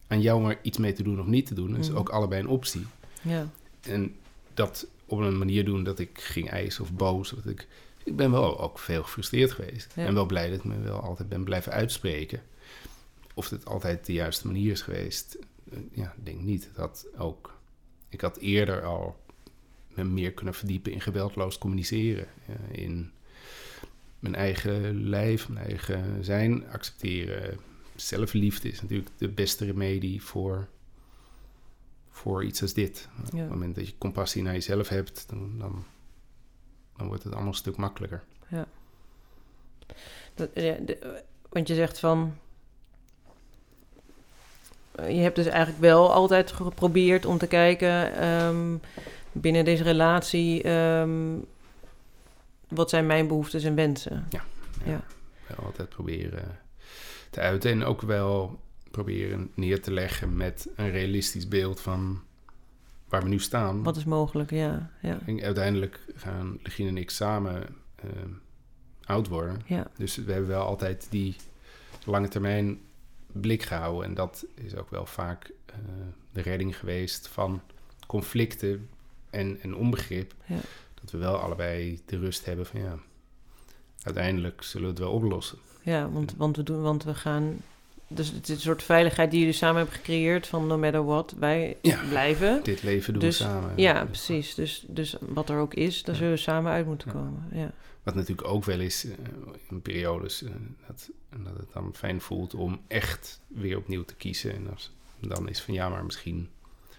[0.09, 1.71] aan jou maar iets mee te doen of niet te doen.
[1.71, 1.97] Dat is Mhm.
[1.97, 2.85] ook allebei een optie.
[3.21, 3.49] Ja.
[3.81, 4.15] En
[4.53, 7.29] dat op een manier doen dat ik ging eisen of boos.
[7.29, 7.67] Dat ik,
[8.03, 9.93] ik ben wel ook veel gefrustreerd geweest.
[9.95, 10.05] Ja.
[10.05, 12.41] En wel blij dat ik me wel altijd ben blijven uitspreken.
[13.33, 15.37] Of het altijd de juiste manier is geweest,
[15.71, 16.69] eh, ja, ik denk niet.
[16.75, 17.57] Dat ook,
[18.09, 19.17] ik had eerder al
[19.87, 22.27] me meer kunnen verdiepen in geweldloos communiceren.
[22.71, 23.11] in
[24.19, 27.57] mijn eigen lijf, mijn eigen zijn accepteren.
[28.01, 30.67] Zelfliefde is natuurlijk de beste remedie voor,
[32.09, 33.07] voor iets als dit.
[33.27, 33.39] Op Ja.
[33.39, 35.83] het moment dat je compassie naar jezelf hebt, dan, dan,
[36.97, 38.23] dan wordt het allemaal een stuk makkelijker.
[40.35, 42.33] Dat, ja, de- want je zegt van.
[44.91, 48.75] eh, Je hebt dus eigenlijk wel altijd geprobeerd om te kijken ehm,
[49.31, 50.63] binnen deze relatie.
[50.63, 51.38] ehm,
[52.67, 54.27] wat zijn mijn behoeftes en wensen?
[54.29, 55.01] Ja.
[55.47, 56.59] Wel altijd proberen
[57.29, 58.59] te uiten en ook wel
[58.91, 62.21] proberen neer te leggen met een realistisch beeld van
[63.07, 63.83] waar we nu staan.
[63.83, 64.49] Wat is mogelijk?
[64.51, 68.09] Ja, ja, En uiteindelijk gaan Legine en ik samen eh,
[69.03, 69.61] oud worden.
[69.65, 71.35] ja, Dus we hebben wel altijd die
[72.05, 72.79] lange termijn
[73.31, 74.05] blik gehouden.
[74.05, 75.75] En dat is ook wel vaak eh,
[76.31, 77.61] de redding geweest van
[78.07, 78.89] conflicten
[79.29, 80.33] en, en onbegrip.
[80.45, 80.59] Ja.
[81.01, 82.99] Dat we wel allebei de rust hebben van ja,
[84.03, 85.57] uiteindelijk zullen we het wel oplossen.
[85.81, 87.57] Ja want, want, we doen, want we gaan.
[88.07, 91.35] Dus het is een soort veiligheid die jullie samen hebben gecreëerd van no matter what,
[91.39, 91.99] wij Ja.
[92.09, 92.63] blijven.
[92.63, 93.71] Dit leven doen Dus, we samen.
[93.75, 94.55] Ja, Dus precies.
[94.55, 97.43] Dus, dus wat er ook is, daar zullen we samen uit moeten komen.
[97.51, 97.71] Ja.
[98.03, 99.11] Wat natuurlijk ook wel is eh,
[99.69, 100.51] in periodes eh,
[100.87, 101.09] dat,
[101.43, 104.53] dat het dan fijn voelt om echt weer opnieuw te kiezen.
[104.55, 106.49] En als, dan is van ja, maar misschien,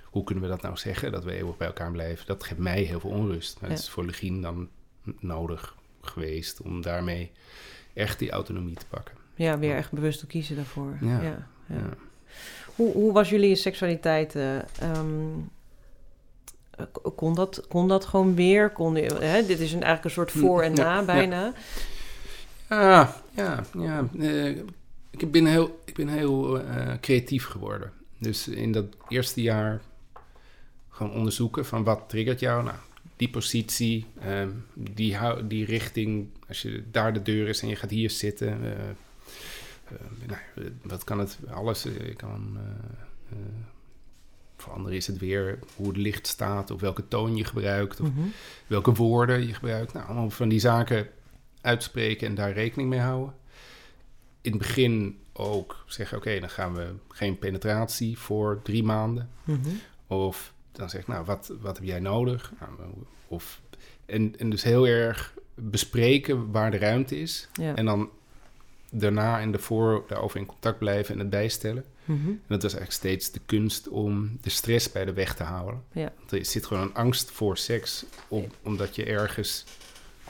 [0.05, 2.27] hoe kunnen we dat nou zeggen, dat we eeuwig bij elkaar blijven?
[2.27, 3.61] Dat geeft mij heel veel onrust.
[3.61, 3.75] Maar Ja.
[3.77, 4.69] het is voor Legien dan
[5.21, 7.31] nodig geweest om daarmee
[8.01, 9.15] echt die autonomie te pakken.
[9.35, 10.97] ja, weer echt bewust te kiezen daarvoor.
[11.01, 11.09] Ja.
[11.09, 11.23] Ja.
[11.23, 11.47] ja.
[11.77, 11.81] Ja.
[12.77, 14.37] Hoe, hoe was jullie seksualiteit?
[16.93, 18.71] k- kon, dat, kon dat gewoon weer?
[18.71, 21.05] Kon, hè, dit is een, eigenlijk een soort voor en Ja, na ja.
[21.05, 21.53] bijna.
[22.69, 24.05] Ah, ja, ja.
[24.19, 24.57] eh,
[25.11, 27.93] ik ben heel, ik ben heel eh, creatief geworden.
[28.19, 29.81] Dus in dat eerste jaar
[30.89, 32.65] gewoon onderzoeken van wat triggert jou.
[32.65, 32.77] Nou,
[33.21, 36.29] die positie, ehm, die, die richting.
[36.49, 38.65] Als je daar de deur is en je gaat hier zitten.
[38.65, 40.41] eh, nou,
[40.83, 41.39] wat kan het?
[41.51, 41.85] Alles.
[41.85, 42.59] eh, Je kan.
[44.57, 48.09] voor anderen is het weer hoe het licht staat, of welke toon je gebruikt, of
[48.09, 48.21] Mhm.
[48.67, 49.93] welke woorden je gebruikt.
[49.93, 51.09] Nou, allemaal van die zaken
[51.61, 53.35] uitspreken en daar rekening mee houden.
[54.41, 59.31] In het begin ook zeggen, oké, dan gaan we geen penetratie voor drie maanden.
[59.45, 59.69] Mhm.
[60.07, 62.53] Of dan zeg ik, nou, wat, wat heb jij nodig?
[62.61, 62.91] Nou,
[63.29, 63.61] of,
[64.07, 67.49] en, en dus heel erg bespreken waar de ruimte is.
[67.53, 67.75] Ja.
[67.75, 68.11] En dan
[68.91, 71.85] daarna en daarvoor daarover in contact blijven en het bijstellen.
[72.05, 72.29] Mhm.
[72.29, 75.83] En dat was eigenlijk steeds de kunst om de stress bij de weg te houden.
[75.93, 76.13] Ja.
[76.19, 79.65] Want er zit gewoon een angst voor seks, om, omdat je ergens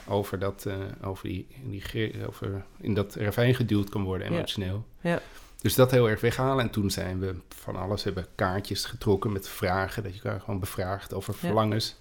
[0.06, 4.36] over dat, eh, over die, die, over, in dat ravijn geduwd kan worden Ja.
[4.36, 4.86] emotioneel.
[5.00, 5.22] Ja.
[5.60, 6.64] Dus dat heel erg weghalen.
[6.64, 10.60] En toen zijn we van alles, hebben kaartjes getrokken met vragen, dat je elkaar gewoon
[10.60, 11.38] bevraagt over Ja.
[11.38, 11.96] verlangens.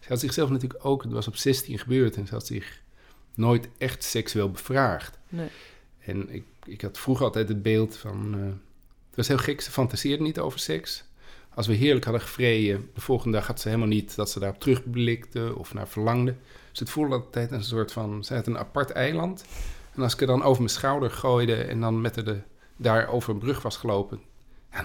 [0.00, 2.80] Ze had zichzelf natuurlijk ook, het was op 16 gebeurd en ze had zich
[3.34, 5.18] nooit echt seksueel bevraagd.
[5.28, 5.48] Nee.
[5.98, 8.34] En ik, ik had vroeger altijd het beeld van.
[8.34, 8.40] eh,
[9.08, 11.04] het was heel gek, ze fantaseerde niet over seks.
[11.54, 14.60] Als we heerlijk hadden gevreden, de volgende dag had ze helemaal niet dat ze daarop
[14.60, 16.34] terugblikte of naar verlangde.
[16.70, 18.24] Dus het voelde altijd een soort van.
[18.24, 19.44] Ze had een apart eiland.
[19.94, 22.40] En als ik er dan over mijn schouder gooide en dan met haar de,
[22.80, 24.20] daar over een brug was gelopen.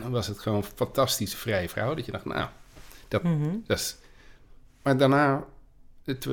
[0.01, 1.93] Dan was het gewoon een fantastische vrije vrouw.
[1.95, 2.49] Dat je dacht, nou,
[3.23, 3.55] Mhm.
[3.65, 3.95] dat is...
[4.81, 5.45] Maar daarna,
[6.03, 6.27] het,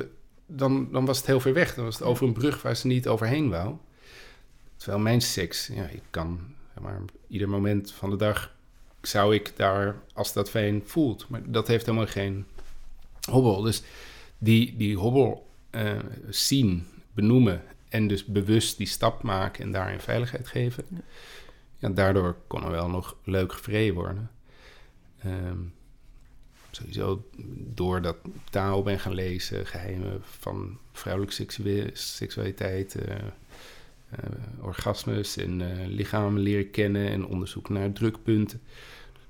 [0.45, 1.75] dan, dan was het heel ver weg.
[1.75, 3.75] Dan was het over een brug waar ze niet overheen wou.
[4.75, 6.39] Terwijl mijn seks, ja, ik kan,
[6.81, 8.55] maar, ieder moment van de dag
[9.01, 11.29] zou ik daar, als dat fijn voelt.
[11.29, 12.45] Maar dat heeft helemaal geen
[13.29, 13.61] hobbel.
[13.61, 13.83] Dus
[14.37, 15.99] die, die hobbel eh,
[16.29, 20.85] zien, benoemen en dus bewust die stap maken en daarin veiligheid geven.
[20.89, 20.97] Ja.
[21.83, 24.31] Ja, daardoor kon er wel nog leuk gevreden worden.
[25.19, 25.57] Ehm,
[26.71, 27.29] sowieso
[27.73, 28.17] door dat
[28.49, 33.15] taal ben gaan lezen, geheimen van vrouwelijke seksualiteit, uh,
[34.61, 38.61] orgasmes en uh, lichamen leren kennen en onderzoek naar drukpunten.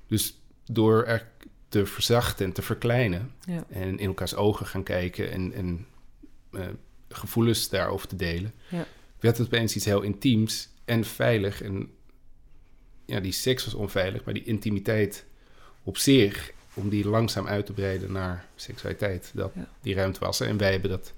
[0.06, 1.28] Dus door er
[1.68, 3.64] te verzachten en te verkleinen ja.
[3.68, 5.86] en in elkaars ogen gaan kijken en, en
[7.08, 8.86] gevoelens daarover te delen, ja.
[9.20, 11.62] werd het opeens iets heel intiems en veilig.
[11.62, 11.90] En
[13.04, 15.26] ja, die seks was onveilig, maar die intimiteit
[15.82, 20.40] op zich, om die langzaam uit te breiden naar seksualiteit, dat die ruimte was.
[20.40, 21.14] En wij hebben dat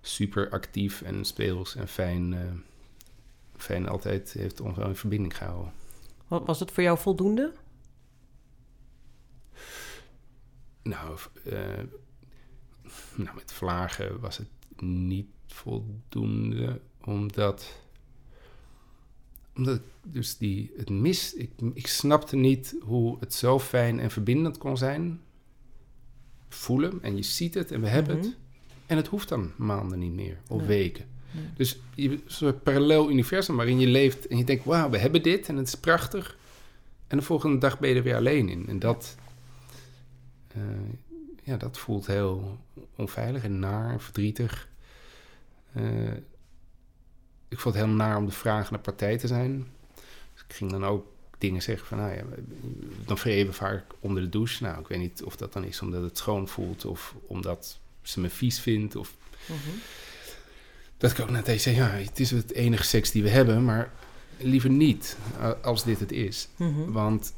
[0.00, 2.40] super actief en speels en fijn, uh,
[3.56, 5.72] fijn altijd heeft ons wel in verbinding gehouden.
[6.28, 7.52] Wat was het voor jou voldoende?
[10.82, 11.52] Nou, uh,
[13.14, 14.48] nou, met vlagen was het
[14.82, 17.85] niet voldoende, omdat
[19.56, 24.58] omdat dus die, het mis, ik, ik snapte niet hoe het zo fijn en verbindend
[24.58, 25.20] kon zijn.
[26.48, 28.26] Voelen en je ziet het en we hebben het.
[28.26, 28.34] Mhm.
[28.86, 31.04] En het hoeft dan maanden niet meer of weken.
[31.56, 35.48] Dus je, soort parallel universum waarin je leeft en je denkt, wauw, we hebben dit
[35.48, 36.38] en het is prachtig.
[37.06, 38.68] En de volgende dag ben je er weer alleen in.
[38.68, 39.16] En dat,
[40.56, 40.62] uh,
[41.42, 42.58] ja, dat voelt heel
[42.96, 44.68] onveilig en naar en verdrietig.
[45.76, 46.10] Uh,
[47.56, 49.66] ik vond het heel naar om de vraag naar partij te zijn.
[50.32, 51.06] Dus ik ging dan ook
[51.38, 52.22] dingen zeggen van, nou ja,
[53.04, 54.62] dan vreven vaak onder de douche.
[54.62, 58.20] Nou, ik weet niet of dat dan is omdat het schoon voelt of omdat ze
[58.20, 58.96] me vies vindt.
[58.96, 59.14] Of
[59.46, 59.76] mhm.
[60.96, 63.64] dat ik ook net eens zei, ja, het is het enige seks die we hebben,
[63.64, 63.92] maar
[64.38, 65.16] liever niet
[65.62, 66.48] als dit het is.
[66.56, 66.92] Mhm.
[66.92, 67.32] Want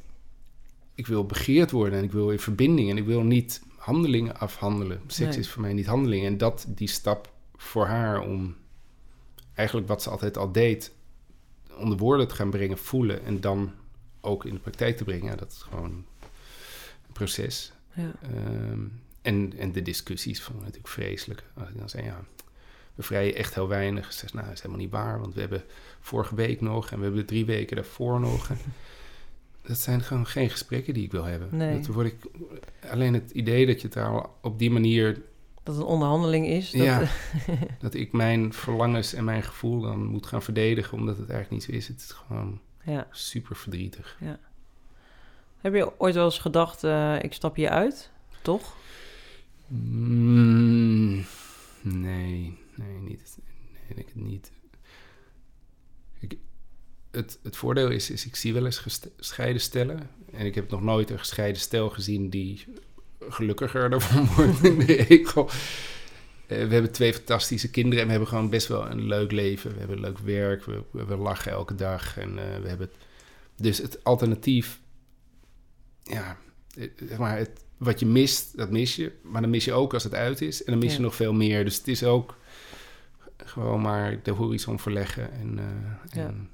[0.94, 5.00] ik wil begeerd worden en ik wil in verbinding en ik wil niet handelingen afhandelen.
[5.06, 6.26] Seks is voor mij niet handeling.
[6.26, 8.56] En dat die stap voor haar om
[9.58, 10.92] eigenlijk wat ze altijd al deed,
[11.76, 13.72] onder woorden te gaan brengen, voelen en dan
[14.20, 15.36] ook in de praktijk te brengen.
[15.36, 16.04] dat is gewoon
[17.06, 17.72] een proces.
[17.94, 18.12] Ja.
[18.22, 18.80] Ehm,
[19.22, 21.44] en, en de discussies van natuurlijk vreselijk.
[21.54, 22.24] Als ik dan zei, ja,
[22.94, 24.12] we vrijen echt heel weinig.
[24.12, 25.64] Ze zegt, nou, dat is helemaal niet waar, want we hebben
[26.00, 28.50] vorige week nog en we hebben drie weken daarvoor nog.
[29.66, 31.48] dat zijn gewoon geen gesprekken die ik wil hebben.
[31.50, 31.80] Nee.
[31.80, 32.16] Dat word ik,
[32.90, 35.22] alleen het idee dat je het daar op die manier
[35.68, 36.70] dat een onderhandeling is.
[36.70, 37.08] Dat, ja,
[37.80, 41.70] dat ik mijn verlangens en mijn gevoel dan moet gaan verdedigen, omdat het eigenlijk niet
[41.70, 41.88] zo is.
[41.88, 43.06] Het is gewoon ja.
[43.10, 44.16] super verdrietig.
[44.20, 44.38] Ja.
[45.60, 48.10] Heb je ooit wel eens gedacht, uh, ik stap je uit,
[48.42, 48.76] toch?
[49.66, 51.24] Mm,
[51.82, 53.38] nee, nee, niet.
[53.88, 54.52] Nee, het niet.
[56.18, 56.38] Ik,
[57.10, 60.10] het, het voordeel is, is, ik zie wel eens gescheiden stellen.
[60.32, 62.64] En ik heb nog nooit een gescheiden stel gezien die
[63.28, 65.06] gelukkiger ervan wordt in de
[66.48, 69.72] we hebben twee fantastische kinderen en we hebben gewoon best wel een leuk leven.
[69.72, 72.18] We hebben leuk werk, we, we lachen elke dag.
[72.18, 72.96] En uh, we hebben het,
[73.56, 74.80] dus het alternatief,
[76.02, 76.36] ja,
[76.76, 79.12] eh, zeg maar, het, wat je mist, dat mis je.
[79.22, 80.64] Maar dan mis je ook als het uit is.
[80.64, 81.64] En dan mis je nog veel meer.
[81.64, 82.36] Dus het is ook
[83.36, 86.50] gewoon maar de horizon verleggen en, uh, en,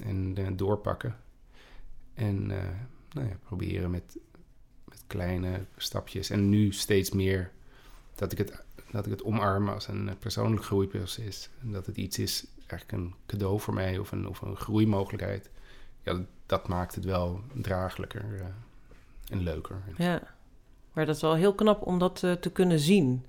[0.00, 1.16] en, en doorpakken.
[2.14, 2.46] En
[3.12, 4.18] nou ja, proberen met
[5.08, 6.30] kleine stapjes.
[6.30, 7.50] En nu steeds meer
[8.14, 11.48] dat ik het, dat ik het omarm als een persoonlijk groeiproces.
[11.62, 15.50] En dat het iets is, eigenlijk een cadeau voor mij of een, of een groeimogelijkheid.
[16.02, 18.40] Ja, dat maakt het wel draaglijker uh,
[19.30, 19.82] en leuker.
[19.96, 20.22] Ja,
[20.92, 23.24] maar dat is wel heel knap om dat uh, te kunnen zien,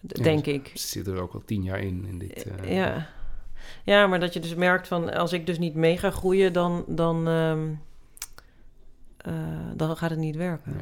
[0.00, 0.70] denk ik.
[0.74, 2.04] Zit er ook al tien jaar in.
[2.06, 3.08] in dit, uh, ja.
[3.84, 6.84] ja, maar dat je dus merkt van als ik dus niet mee ga groeien, dan.
[6.88, 7.80] dan um,
[9.28, 9.34] uh,
[9.76, 10.72] dan gaat het niet werken.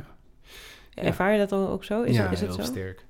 [0.94, 1.02] Ja.
[1.02, 2.02] Ervaar je dat ook zo?
[2.02, 2.70] Is, ja, het, is het heel zo?
[2.72, 3.04] sterk.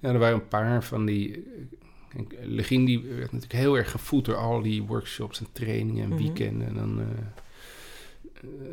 [0.00, 1.32] Ja, er waren een paar van die...
[1.32, 6.08] Eh, Legien die werd natuurlijk heel erg gevoed door al die workshops en trainingen en
[6.08, 6.18] mhm.
[6.18, 6.66] weekenden.
[6.68, 7.06] En dan uh,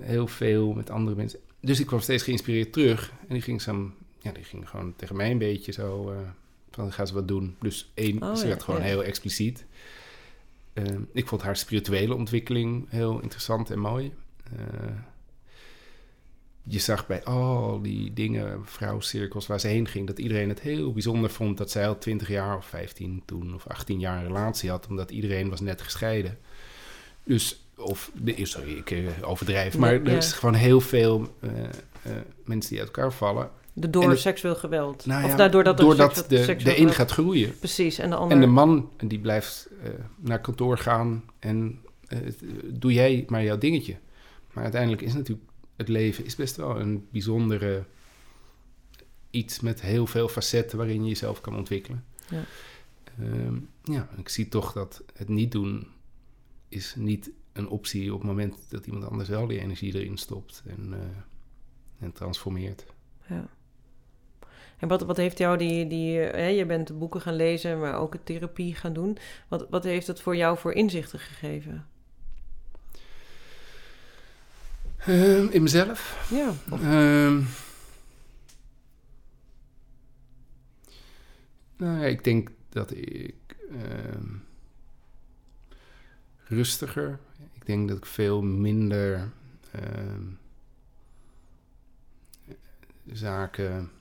[0.01, 1.39] heel veel met andere mensen.
[1.59, 3.11] Dus ik kwam steeds geïnspireerd terug.
[3.27, 6.11] En die ging, zo, ja, die ging gewoon tegen mij een beetje zo...
[6.11, 6.17] Uh,
[6.71, 7.55] van, ga ze wat doen.
[7.59, 9.65] Dus één, oh, ze werd gewoon heel expliciet.
[10.73, 14.13] Uh, ik vond haar spirituele ontwikkeling heel interessant en mooi.
[14.53, 14.91] Uh,
[16.63, 20.93] je zag bij al die dingen, vrouwcirkels waar ze heen ging, dat iedereen het heel
[20.93, 24.69] bijzonder vond dat zij al 20 jaar of 15 toen of 18 jaar een relatie
[24.69, 26.37] had, omdat iedereen was net gescheiden.
[27.23, 32.13] Dus, of, sorry, ik eh, overdrijf, maar er is gewoon heel veel uh, uh,
[32.45, 33.49] mensen die uit elkaar vallen.
[33.73, 35.05] Door seksueel geweld.
[35.05, 37.57] Nou ja, of daardoor dat doordat de, de een gaat groeien.
[37.59, 38.37] Precies, en de ander...
[38.37, 39.69] En de man die blijft
[40.19, 41.79] naar kantoor gaan en
[42.63, 43.95] doe jij maar jouw dingetje.
[44.53, 45.50] Maar uiteindelijk is natuurlijk
[45.81, 47.85] het leven is best wel een bijzondere
[49.29, 52.05] iets met heel veel facetten waarin je jezelf kan ontwikkelen.
[52.29, 52.43] Ja.
[53.19, 55.87] Um, ja, ik zie toch dat het niet doen
[56.69, 60.63] is niet een optie op het moment dat iemand anders wel die energie erin stopt
[60.67, 62.85] en, eh, en transformeert.
[63.27, 63.49] Ja.
[64.77, 68.15] En wat, wat heeft jou die, die hè, je bent boeken gaan lezen, maar ook
[68.23, 69.17] therapie gaan doen.
[69.47, 71.85] Wat, wat heeft het voor jou voor inzichten gegeven?
[75.05, 76.27] Ehm, in mezelf?
[76.29, 76.53] Ja.
[76.71, 77.43] Ehm,
[81.77, 83.35] nou ja, ik denk dat ik
[83.71, 84.27] ehm,
[86.43, 87.19] rustiger.
[87.53, 89.31] Ik denk dat ik veel minder
[93.11, 93.91] zaken.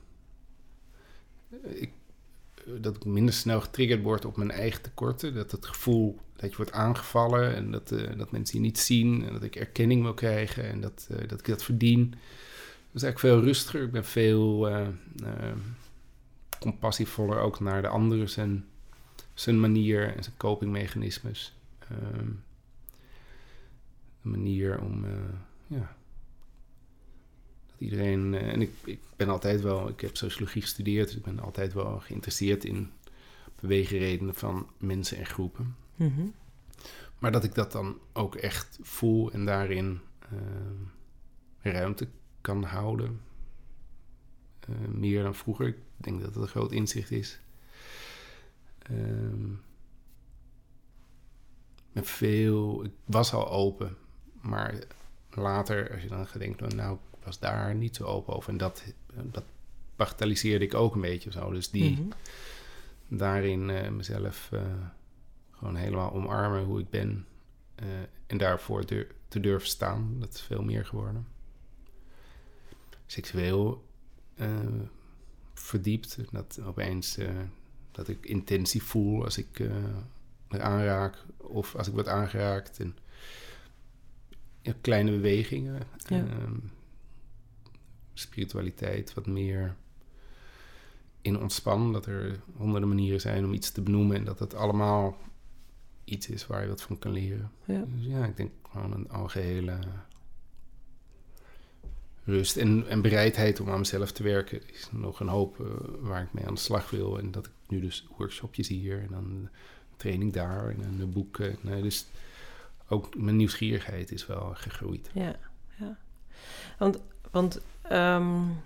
[1.63, 1.93] Ik,
[2.81, 5.35] dat ik minder snel getriggerd word op mijn eigen tekorten.
[5.35, 9.27] Dat het gevoel dat je wordt aangevallen en dat, eh, dat mensen je niet zien
[9.27, 12.15] en dat ik erkenning wil krijgen en dat, eh, dat ik dat verdien.
[12.93, 13.83] Dus eigenlijk veel rustiger.
[13.83, 14.89] Ik ben veel uh,
[16.61, 18.65] compassievoller ook naar de anderen zijn,
[19.35, 21.55] zijn manier en zijn copingmechanismes.
[21.93, 22.43] Um,
[24.23, 25.05] een manier om,
[25.67, 25.97] ja,
[27.67, 31.41] dat iedereen, en ik, ik ben altijd wel, ik heb sociologie gestudeerd, dus ik ben
[31.41, 32.91] altijd wel geïnteresseerd in
[33.61, 35.75] beweegredenen van mensen en groepen.
[36.01, 36.27] Mhm.
[37.19, 40.01] Maar dat ik dat dan ook echt voel en daarin
[41.61, 42.09] ruimte
[42.41, 43.21] kan houden.
[44.71, 45.67] Uh, meer dan vroeger.
[45.67, 47.41] Ik denk dat het een groot inzicht is.
[48.91, 49.61] Um,
[51.93, 52.85] met veel.
[52.85, 53.97] Ik was al open,
[54.41, 54.75] maar
[55.31, 58.51] later, als je dan gedenkt, nou, ik was daar niet zo open over.
[58.51, 58.83] En dat,
[59.23, 59.45] dat
[59.97, 61.51] bagatelliseerde ik ook een beetje zo.
[61.51, 62.03] Dus die Mhm.
[63.09, 64.51] daarin uh, mezelf
[65.61, 67.27] gewoon helemaal omarmen hoe ik ben.
[67.83, 67.87] Uh,
[68.27, 70.17] en daarvoor dur te durven staan.
[70.19, 71.27] Dat is veel meer geworden
[73.07, 73.85] seksueel
[74.37, 74.47] uh,
[75.55, 76.19] verdiept.
[76.31, 77.29] Dat opeens uh,
[77.91, 79.59] dat ik intentie voel als ik
[80.49, 82.81] me aanraak of als ik word aangeraakt.
[82.81, 82.97] En
[84.63, 85.83] ja, kleine bewegingen.
[86.07, 86.25] Ja.
[88.15, 89.77] spiritualiteit wat meer
[91.21, 91.93] in ontspan.
[91.93, 95.17] Dat er honderden manieren zijn om iets te benoemen en dat het allemaal
[96.11, 97.51] iets is waar je wat van kan leren.
[97.65, 99.79] Ja, dus ja ik denk gewoon een algehele
[102.25, 105.67] rust en, en bereidheid om aan mezelf te werken is nog een hoop uh,
[106.01, 107.19] waar ik mee aan de slag wil.
[107.19, 109.49] En dat ik nu dus workshopjes hier en dan
[109.97, 111.39] training daar en een boek.
[111.61, 112.07] Nee, dus
[112.89, 115.11] ook mijn nieuwsgierigheid is wel gegroeid.
[115.13, 115.37] Ja,
[115.79, 115.99] ja.
[116.79, 116.99] Want,
[117.31, 117.61] want
[117.93, 118.63] um,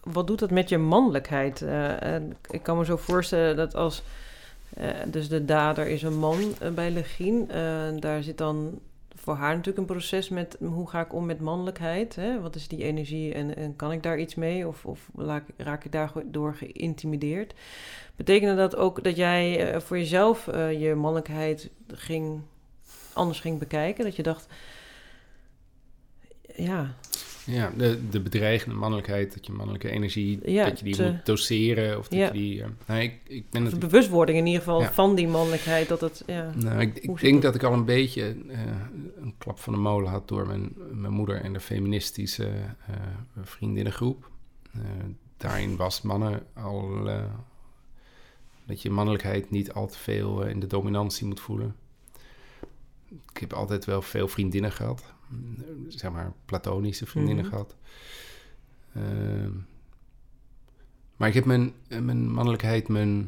[0.00, 1.60] wat doet dat met je mannelijkheid?
[1.60, 2.16] Uh,
[2.50, 4.02] ik kan me zo voorstellen dat als...
[4.78, 7.46] Uh, dus de dader is een man bij Legien.
[8.00, 8.80] daar zit dan
[9.14, 12.16] voor haar natuurlijk een proces met hoe ga ik om met mannelijkheid?
[12.16, 12.40] Hè?
[12.40, 14.68] Wat is die energie en, kan ik daar iets mee?
[14.68, 15.10] Of, of
[15.56, 17.54] raak, ik daardoor geïntimideerd?
[18.16, 20.46] Betekende dat ook dat jij voor jezelf
[20.78, 22.40] je mannelijkheid ging,
[23.12, 24.04] anders ging bekijken?
[24.04, 24.46] Dat je dacht,
[26.54, 26.94] ja...
[27.46, 31.26] Ja, de, de bedreigende mannelijkheid, dat je mannelijke energie, ja, dat je die te, moet
[31.26, 31.98] doseren.
[31.98, 32.26] Of dat ja.
[32.26, 32.58] je die...
[32.58, 34.92] Uh, nou, ik, ik ben het, bewustwording in ieder geval ja.
[34.92, 36.22] van die mannelijkheid, dat het...
[36.26, 37.42] Ja, nou, ik, ik denk dat?
[37.42, 38.58] dat ik al een beetje uh,
[39.20, 42.48] een klap van de molen had door mijn, mijn moeder en de feministische
[42.90, 42.96] uh,
[43.42, 44.30] vriendinnengroep.
[45.36, 47.08] daarin was mannen al...
[48.66, 51.76] dat je mannelijkheid niet al te veel in de dominantie moet voelen.
[53.32, 55.12] Ik heb altijd wel veel vriendinnen gehad
[55.88, 57.54] zeg maar, platonische vriendinnen Mhm.
[57.54, 57.68] mm -hmm.
[58.94, 59.12] gehad.
[59.14, 59.50] Uh,
[61.16, 63.20] maar ik heb mijn, mijn mannelijkheid, mijn...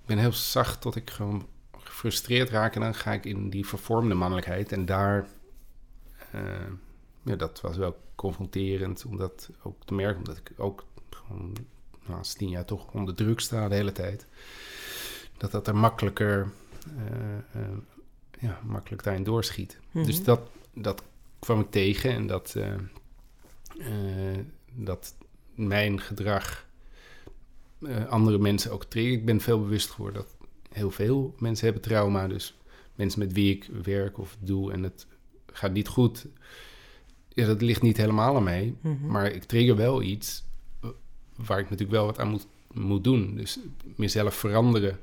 [0.00, 1.46] Ik ben heel zacht tot ik gewoon
[1.78, 2.74] gefrustreerd raak.
[2.74, 4.72] En dan ga ik in die vervormde mannelijkheid.
[4.72, 5.26] En daar...
[6.34, 6.42] Uh,
[7.22, 10.18] ja, dat was wel confronterend om dat ook te merken.
[10.18, 11.52] Omdat ik ook gewoon
[12.06, 14.26] nou, als tien jaar toch onder druk sta de hele tijd.
[15.36, 16.50] Dat dat er makkelijker...
[16.96, 17.62] Uh,
[18.38, 19.78] ja, makkelijk daarin doorschiet.
[19.90, 20.04] Mhm.
[20.04, 20.40] Dus dat,
[20.74, 21.02] dat
[21.38, 22.74] kwam ik tegen en dat, uh,
[23.78, 24.38] uh,
[24.72, 25.14] dat
[25.54, 26.66] mijn gedrag
[27.80, 29.18] uh, andere mensen ook triggert.
[29.18, 30.36] Ik ben veel bewust geworden dat
[30.72, 32.28] heel veel mensen hebben trauma.
[32.28, 32.58] Dus
[32.94, 35.06] mensen met wie ik werk of doe en het
[35.52, 36.26] gaat niet goed.
[37.28, 38.74] Ja, dat ligt niet helemaal aan mij.
[38.80, 39.10] Mm -hmm.
[39.10, 40.44] Maar ik trigger wel iets
[41.36, 43.36] waar ik natuurlijk wel wat aan moet, moet doen.
[43.36, 43.58] Dus
[43.96, 45.00] mezelf veranderen.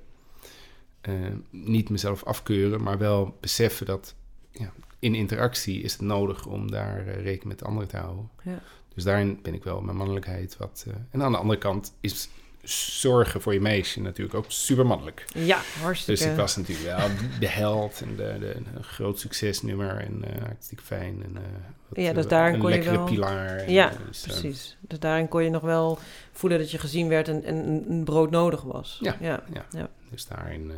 [1.10, 4.16] Uh, niet mezelf afkeuren, maar wel beseffen dat
[4.52, 8.30] ja, in interactie is het nodig om daar uh, rekening met anderen te houden.
[8.44, 8.60] Ja.
[8.94, 10.86] Dus daarin ben ik wel mijn mannelijkheid wat.
[10.88, 12.30] Uh, en aan de andere kant is
[13.00, 15.26] zorgen voor je meisje natuurlijk ook super mannelijk.
[15.34, 16.22] Ja, hartstikke.
[16.22, 17.08] Dus ik was natuurlijk wel
[17.40, 21.24] de held en de, de, groot succesnummer en uh, hartstikke fijn.
[21.24, 21.34] En,
[21.88, 23.06] wat, ja, dus daarin een kon je wel...
[23.06, 23.58] pilaar.
[23.58, 24.78] En, ja, dus, precies.
[24.82, 26.00] Dus daarin kon je nog wel
[26.32, 28.98] voelen dat je gezien werd en, en een brood nodig was.
[29.02, 29.44] Ja, ja.
[29.54, 29.66] ja.
[29.70, 29.90] ja.
[30.10, 30.72] dus daarin...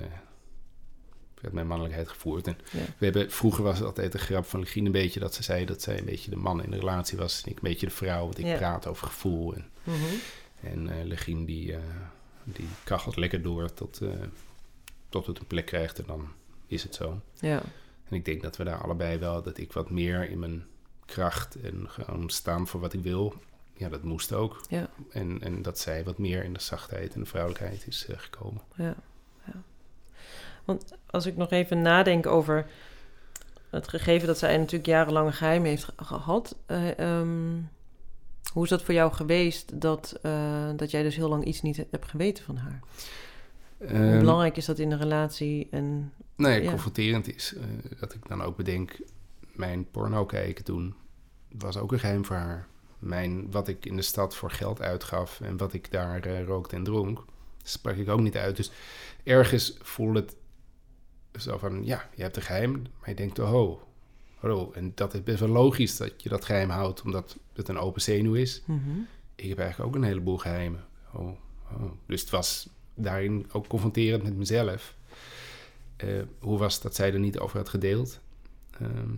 [1.39, 2.47] Uh, werd mijn mannelijkheid gevoerd.
[2.47, 2.79] En Ja.
[2.97, 5.65] we hebben, vroeger was het altijd een grap van Legien een beetje dat ze zei
[5.65, 7.41] dat zij een beetje de man in de relatie was.
[7.43, 8.57] En ik een beetje de vrouw, want ik Ja.
[8.57, 9.55] praat over gevoel.
[9.55, 9.97] En, Mhm.
[10.61, 11.79] en eh Legien die, eh,
[12.43, 14.09] die kachelt lekker door tot, eh,
[15.09, 16.27] tot het een plek krijgt en dan
[16.67, 17.21] is het zo.
[17.39, 17.61] Ja.
[18.09, 20.65] En ik denk dat we daar allebei wel, dat ik wat meer in mijn
[21.05, 23.33] kracht en gewoon staan voor wat ik wil.
[23.73, 24.61] Ja, dat moest ook.
[24.69, 24.89] Ja.
[25.11, 28.61] En, en dat zij wat meer in de zachtheid en de vrouwelijkheid is eh, gekomen.
[28.75, 28.95] Ja.
[30.70, 32.65] Want als ik nog even nadenk over
[33.70, 36.55] het gegeven dat zij natuurlijk jarenlang een geheim heeft ge- gehad.
[36.65, 37.55] eh, ehm,
[38.53, 41.78] hoe is dat voor jou geweest dat, eh, dat jij dus heel lang iets niet
[41.91, 42.80] hebt geweten van haar?
[43.78, 45.67] hoe Ehm, belangrijk is dat in een relatie?
[45.72, 46.70] En, Nee, Ja.
[46.70, 47.63] confronterend is eh,
[47.99, 48.99] dat ik dan ook bedenk,
[49.39, 50.95] mijn porno kijken toen
[51.51, 52.67] was ook een geheim voor haar.
[52.99, 56.84] Mijn, wat ik in de stad voor geld uitgaf en wat ik daar rookte en
[56.84, 57.26] dronk,
[57.63, 58.55] sprak ik ook niet uit.
[58.55, 58.72] Dus
[59.24, 60.36] ergens voelde het
[61.41, 63.79] zo van, ja, je hebt een geheim, maar je denkt, oh,
[64.39, 64.71] hallo.
[64.71, 68.01] En dat is best wel logisch dat je dat geheim houdt, omdat het een open
[68.01, 68.61] zenuw is.
[68.65, 68.99] Mhm.
[69.35, 70.85] Ik heb eigenlijk ook een heleboel geheimen.
[71.13, 71.27] Oh,
[71.71, 71.91] oh.
[72.05, 74.95] Dus het was daarin ook confronterend met mezelf.
[75.95, 78.19] Eh, hoe was het dat zij er niet over had gedeeld?
[78.79, 79.13] Ehm,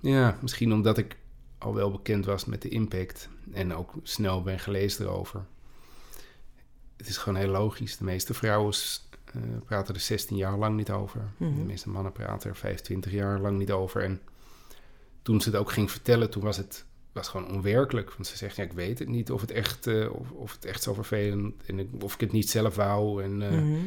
[0.00, 1.16] ja, misschien omdat ik
[1.58, 5.44] al wel bekend was met de impact en ook snel ben gelezen erover.
[6.96, 7.96] Het is gewoon heel logisch.
[7.96, 8.74] De meeste vrouwen
[9.34, 11.20] eh, praten er 16 jaar lang niet over.
[11.36, 11.54] Mhm.
[11.54, 14.02] De meeste mannen praten er 25 jaar lang niet over.
[14.02, 14.20] En
[15.22, 18.12] toen ze het ook ging vertellen, toen was het was gewoon onwerkelijk.
[18.12, 20.64] Want ze zegt, ja, ik weet het niet of het echt, eh, of, of het
[20.64, 23.22] echt zo vervelend en ik- of ik het niet zelf wou.
[23.22, 23.78] En, eh, Mhm.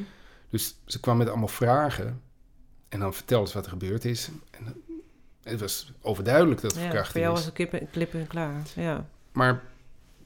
[0.49, 2.21] Dus ze kwam met allemaal vragen
[2.87, 4.29] en dan vertelde ze wat er gebeurd is.
[4.51, 4.75] En
[5.43, 7.43] het was overduidelijk dat het Ja, voor verkrachting jou is.
[7.45, 7.53] was
[8.19, 8.61] en klaar.
[8.75, 9.09] Ja.
[9.31, 9.63] Maar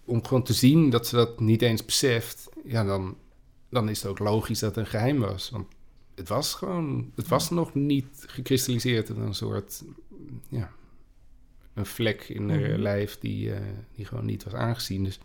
[0.05, 3.17] om gewoon te zien dat ze dat niet eens beseft, ja, dan,
[3.73, 5.49] dan is het ook logisch dat het een geheim was.
[5.49, 5.67] Want
[6.15, 9.83] het was gewoon, het was nog niet gekristalliseerd in een soort,
[10.49, 10.71] ja,
[11.73, 12.81] een vlek in haar Mhm.
[12.81, 13.61] lijf die, eh,
[13.95, 15.03] die gewoon niet was aangezien.
[15.03, 15.19] Dus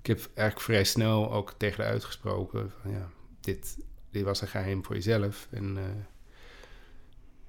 [0.00, 3.10] ik heb eigenlijk vrij snel ook tegen haar uitgesproken van ja,
[3.40, 3.78] dit,
[4.10, 5.48] dit was een geheim voor jezelf.
[5.50, 5.78] En,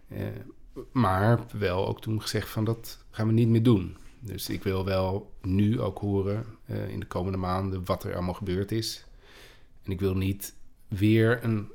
[0.09, 0.35] eh, eh,
[0.91, 3.97] maar wel ook toen gezegd van dat gaan we niet meer doen.
[4.19, 6.45] Dus ik wil wel nu ook horen
[6.87, 9.05] in de komende maanden wat er allemaal gebeurd is.
[9.89, 10.55] En ik wil niet
[10.87, 11.71] weer een,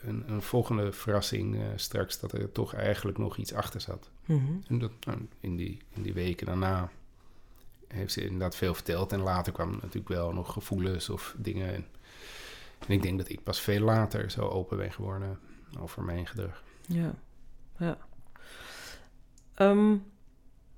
[0.00, 4.10] een, een volgende verrassing eh, straks dat er toch eigenlijk nog iets achter zat.
[4.24, 4.52] Mhm.
[4.66, 6.90] En dat, nou, in, die, in die weken daarna
[7.88, 9.12] heeft ze inderdaad veel verteld.
[9.12, 11.74] En later kwamen natuurlijk wel nog gevoelens of dingen.
[11.74, 11.86] En,
[12.78, 15.38] en ik denk dat ik pas veel later zo open ben geworden
[15.78, 16.62] over mijn gedrag.
[16.86, 17.14] Ja.
[17.78, 17.98] Ja.
[19.54, 19.90] Ehm,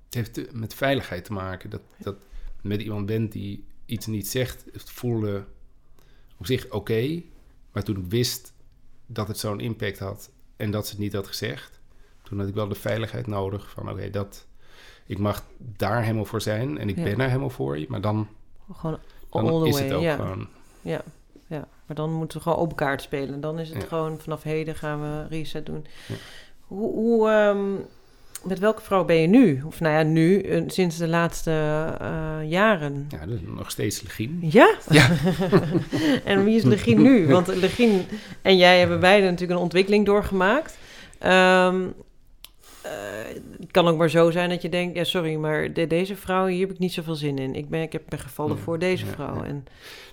[0.04, 1.70] Het heeft eh, met veiligheid te maken.
[1.70, 2.16] Dat, dat
[2.62, 4.64] met iemand bent die iets niet zegt.
[4.72, 5.44] Het voelde
[6.44, 7.22] op zich oké.
[7.72, 8.52] maar toen ik wist
[9.06, 11.80] dat het zo'n impact had en dat ze het niet had gezegd,
[12.22, 14.46] toen had ik wel de veiligheid nodig van oké, dat
[15.06, 17.02] ik mag daar helemaal voor zijn en ik Ja.
[17.02, 18.28] ben er helemaal voor je, maar dan,
[18.72, 18.98] gewoon
[19.30, 19.82] dan all the is way.
[19.82, 20.14] het ook ja.
[20.16, 20.48] gewoon.
[20.82, 21.02] Ja,
[21.46, 23.40] ja, maar dan moeten we gewoon open kaart spelen.
[23.40, 23.88] Dan is het Ja.
[23.88, 25.86] gewoon vanaf heden gaan we reset doen.
[26.60, 27.74] Hoe, hoe, ehm,
[28.44, 29.62] met welke vrouw ben je nu?
[29.66, 31.50] Of nou ja, nu, eh, sinds de laatste
[32.00, 33.06] eh, jaren.
[33.10, 34.38] Ja, dat is nog steeds legien.
[34.42, 34.74] Ja?
[34.90, 35.10] Ja.
[36.24, 37.26] en wie is Legien nu?
[37.26, 38.04] Want Legien
[38.42, 40.78] en jij hebben beide natuurlijk een ontwikkeling doorgemaakt.
[41.18, 41.82] Ehm,
[42.82, 42.90] eh,
[43.60, 44.96] het kan ook maar zo zijn dat je denkt...
[44.96, 47.54] ja, sorry, maar de- deze vrouw, hier heb ik niet zoveel zin in.
[47.54, 49.34] Ik ben, ik heb me gevallen Ja, voor deze ja, vrouw.
[49.36, 49.44] ja.
[49.44, 49.66] En,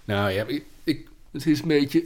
[0.03, 2.03] Nou ja, ik, ik, het is een beetje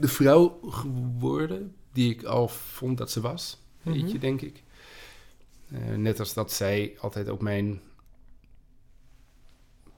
[0.00, 3.58] de vrouw geworden die ik al vond dat ze was.
[3.82, 4.06] Weet Mhm.
[4.06, 4.62] je, denk ik.
[5.72, 7.80] Eh, net als dat zij altijd ook mijn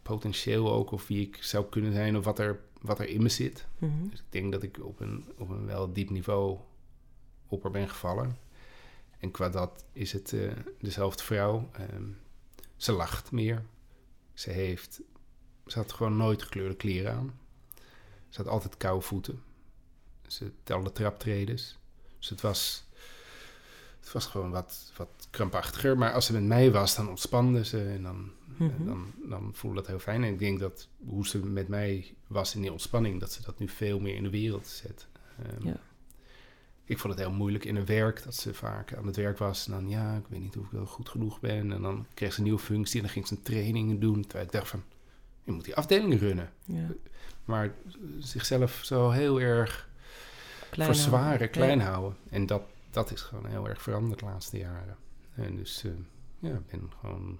[0.03, 3.29] potentieel ook, of wie ik zou kunnen zijn, of wat er, wat er in me
[3.29, 3.66] zit.
[3.79, 4.09] Mhm.
[4.09, 6.59] Dus ik denk dat ik op een, op een wel diep niveau
[7.49, 8.39] op haar ben gevallen.
[9.18, 11.68] En qua dat is het eh, dezelfde vrouw.
[11.72, 12.09] Ehm,
[12.77, 13.64] ze lacht meer.
[14.35, 15.01] Ze heeft...
[15.66, 17.39] Ze had gewoon nooit gekleurde kleren aan.
[18.29, 19.43] Ze had altijd koude voeten.
[20.27, 21.79] Ze telde traptredes.
[22.18, 22.85] Dus het was...
[24.01, 25.99] Het was gewoon wat, wat krampachtiger.
[25.99, 27.85] Maar als ze met mij was, dan ontspande ze.
[27.85, 28.85] En dan, Mhm.
[28.85, 30.22] dan, dan voelde dat heel fijn.
[30.24, 33.59] En ik denk dat hoe ze met mij was in die ontspanning, dat ze dat
[33.59, 35.07] nu veel meer in de wereld zet.
[35.43, 35.76] Ehm, Ja.
[36.87, 39.66] Ik vond het heel moeilijk in haar werk, dat ze vaak aan het werk was.
[39.66, 41.72] En dan, ja, ik weet niet of ik wel goed genoeg ben.
[41.72, 44.20] En dan kreeg ze een nieuwe functie en dan ging ze een trainingen doen.
[44.22, 44.82] Terwijl ik dacht van,
[45.45, 46.51] je moet die afdeling runnen.
[46.64, 46.87] Ja.
[47.45, 47.74] Maar
[48.18, 49.89] zichzelf zo heel erg
[50.70, 51.51] Klein verzwaren, houden.
[51.51, 52.16] klein houden.
[52.30, 54.97] En dat, dat is gewoon heel erg veranderd de laatste jaren.
[55.35, 55.93] En dus, eh,
[56.39, 57.39] ja, ik ben gewoon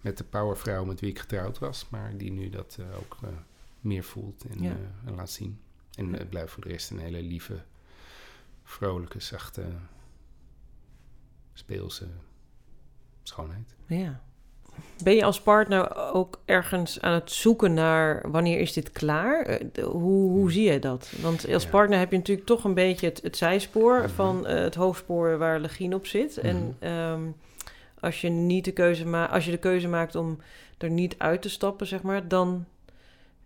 [0.00, 3.28] met de powervrouw met wie ik getrouwd was, maar die nu dat eh, ook eh,
[3.80, 4.76] meer voelt en, Ja.
[5.04, 5.60] en laat zien.
[5.94, 7.64] En het blijft voor de rest een hele lieve
[8.62, 9.72] vrolijke, zachte,
[11.52, 12.08] speelse
[13.22, 13.74] schoonheid.
[13.86, 14.24] Ja.
[15.02, 19.42] Ben je als partner ook ergens aan het zoeken naar wanneer is dit klaar?
[19.42, 21.12] Eh, Hoe, hoe zie je dat?
[21.22, 21.70] Want als Ja.
[21.70, 24.08] partner heb je natuurlijk toch een beetje het, het zijspoor Mhm.
[24.08, 26.36] van eh, het hoofdspoor waar Legien op zit.
[26.38, 26.92] En Mhm.
[26.92, 27.20] ehm,
[28.00, 30.38] als je niet de keuze maakt, als je de keuze maakt om
[30.78, 32.64] er niet uit te stappen, zeg maar, dan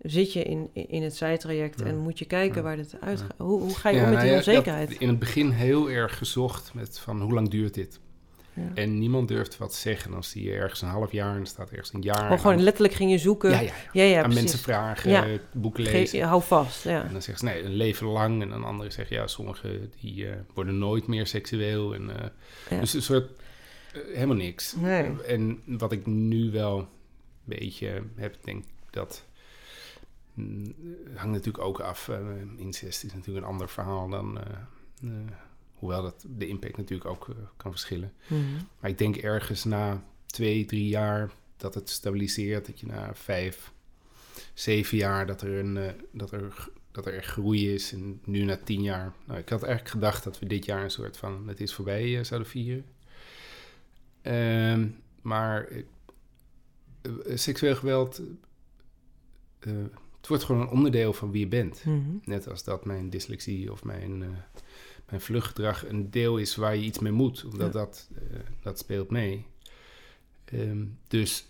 [0.01, 1.87] zit je in, in het zijtraject Ja.
[1.87, 2.63] en moet je kijken Ja.
[2.63, 3.25] waar dit uit Ja.
[3.25, 3.35] gaat.
[3.39, 4.91] Hoe, hoe ga je om met nou die had onzekerheid?
[4.91, 8.01] in het begin heel erg gezocht met van hoe lang duurt dit?
[8.61, 8.71] Ja.
[8.75, 10.25] En niemand durft wat zeggen.
[10.25, 12.33] Zie je ergens een half jaar en staat ergens een jaar.
[12.33, 13.51] Oh, gewoon letterlijk ging je zoeken.
[13.51, 14.41] Ja, ja, ja, ja, aan precies.
[14.41, 15.27] mensen vragen, Ja.
[15.53, 16.23] boeken Ge- lezen.
[16.23, 17.03] hou vast, ja.
[17.05, 18.43] En dan zeggen ze nee, een leven lang.
[18.43, 21.95] En dan anderen zeggen ja, sommigen die eh, worden nooit meer seksueel.
[21.95, 22.31] En,
[22.71, 22.81] eh.
[22.81, 23.31] Dus een soort
[23.93, 24.75] eh, helemaal niks.
[24.77, 25.23] Nee.
[25.23, 26.87] En wat ik nu wel een
[27.45, 29.25] beetje heb, denk ik dat.
[30.35, 30.75] mm,
[31.15, 32.11] hangt natuurlijk ook af.
[32.57, 34.39] incest is natuurlijk een ander verhaal dan.
[35.81, 38.13] Hoewel dat de impact natuurlijk ook eh, kan verschillen.
[38.27, 38.41] Mhm.
[38.81, 42.67] Maar ik denk ergens na twee, drie jaar dat het stabiliseert.
[42.67, 43.73] Dat je na vijf,
[44.55, 47.93] zeven jaar dat er, een, eh, dat er, dat er echt groei is.
[47.93, 49.13] En nu na tien jaar.
[49.27, 52.19] Nou, ik had eigenlijk gedacht dat we dit jaar een soort van het is voorbij
[52.19, 52.85] eh, zouden vieren.
[54.23, 54.89] Ehm,
[55.23, 55.69] maar
[57.35, 58.23] seksueel geweld.
[59.61, 61.85] het wordt gewoon een onderdeel van wie je bent.
[61.85, 62.01] Mhm.
[62.25, 64.25] Net als dat mijn dyslexie of mijn,
[65.11, 67.45] mijn vluchtgedrag een deel is waar je iets mee moet.
[67.45, 67.79] Omdat Ja.
[67.79, 69.47] dat, eh, dat speelt mee.
[70.45, 71.47] Ehm, dus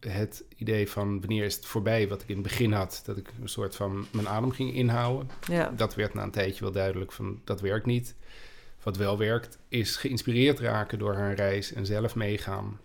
[0.00, 3.30] het idee van wanneer is het voorbij, wat ik in het begin had, dat ik
[3.40, 5.28] een soort van mijn adem ging inhouden.
[5.48, 5.70] Ja.
[5.76, 8.14] Dat werd na een tijdje wel duidelijk van dat werkt niet.
[8.82, 12.80] Wat wel werkt, is geïnspireerd raken door haar reis en zelf meegaan.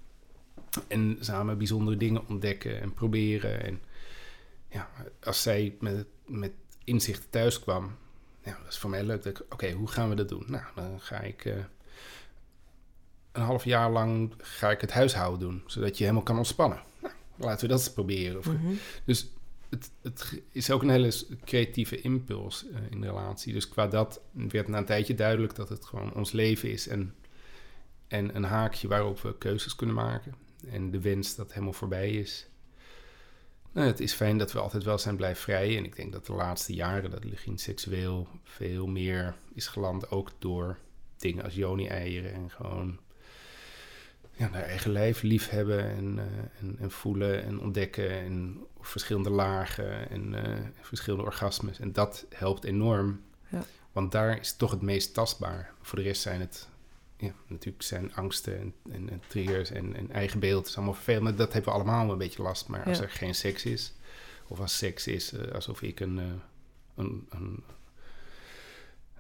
[0.88, 3.64] En samen bijzondere dingen ontdekken en proberen.
[3.64, 3.82] En
[4.70, 4.90] ja,
[5.24, 6.52] als zij met, met
[6.84, 7.96] inzichten thuis kwam,
[8.46, 9.44] ja, dat is voor mij leuk.
[9.50, 10.44] Oké, hoe gaan we dat doen?
[10.48, 11.54] Nou, dan ga ik eh,
[13.32, 16.82] een half jaar lang ga ik het huishouden doen, zodat je helemaal kan ontspannen.
[17.02, 18.38] Nou, laten we dat eens proberen.
[18.38, 18.74] Of, Mhm.
[19.06, 19.28] dus
[19.70, 21.14] het, het is ook een hele
[21.46, 23.54] creatieve impuls eh, in de relatie.
[23.54, 27.16] Dus qua dat werd na een tijdje duidelijk dat het gewoon ons leven is en,
[28.08, 30.36] en een haakje waarop we keuzes kunnen maken.
[30.70, 32.48] En de wens dat helemaal voorbij is.
[33.76, 35.78] Nou, het is fijn dat we altijd wel zijn blijven vrij.
[35.78, 40.12] En ik denk dat de laatste jaren dat Legien seksueel veel meer is geland.
[40.12, 40.78] Ook door
[41.18, 43.00] dingen als Joni-eieren en gewoon
[44.32, 46.26] ja, haar eigen lijf liefhebben en, eh,
[46.60, 51.80] en, en voelen en ontdekken en verschillende lagen en eh, verschillende orgasmes.
[51.80, 53.64] En dat helpt enorm, Ja.
[53.92, 55.74] want daar is het toch het meest tastbaar.
[55.82, 56.68] Voor de rest zijn het
[57.18, 61.24] ja, natuurlijk zijn angsten en, en, en triggers en, en eigen beeld is allemaal vervelend.
[61.24, 62.68] Maar dat hebben we allemaal een beetje last.
[62.68, 63.04] Maar als Ja.
[63.04, 63.94] er geen seks is,
[64.48, 66.26] of als seks is eh, alsof ik een, eh,
[66.96, 67.64] een, een,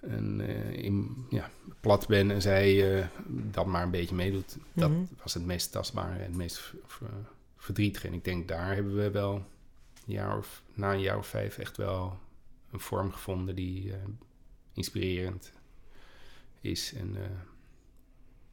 [0.01, 4.57] een eh, in, ja, plat ben en zij dat maar een beetje meedoet.
[4.73, 5.03] Dat Mhm.
[5.23, 7.09] was het meest tastbare en het meest ver- ver-
[7.57, 8.07] verdrietige.
[8.07, 11.57] En ik denk daar hebben we wel een jaar of, na een jaar of vijf
[11.57, 12.19] echt wel
[12.71, 13.93] een vorm gevonden die
[14.73, 15.51] inspirerend
[16.61, 17.15] is en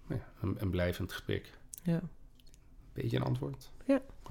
[0.09, 1.51] ja, een, een blijvend gesprek.
[1.83, 2.01] Ja.
[2.93, 3.73] Beetje een antwoord.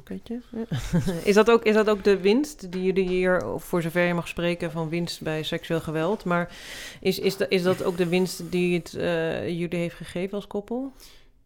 [0.04, 0.40] Weet je?
[0.52, 0.66] Ja.
[1.30, 4.14] is, dat ook, is dat ook de winst die jullie hier, of voor zover je
[4.14, 6.56] mag spreken van winst bij seksueel geweld, maar
[7.00, 10.48] is, is, dat, is dat ook de winst die het eh, jullie heeft gegeven als
[10.48, 10.94] koppel?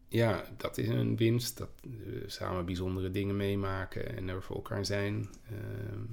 [0.08, 1.58] Ja, dat is een winst.
[1.58, 5.30] Dat we samen bijzondere dingen meemaken en er voor elkaar zijn.
[5.50, 6.04] Ehm,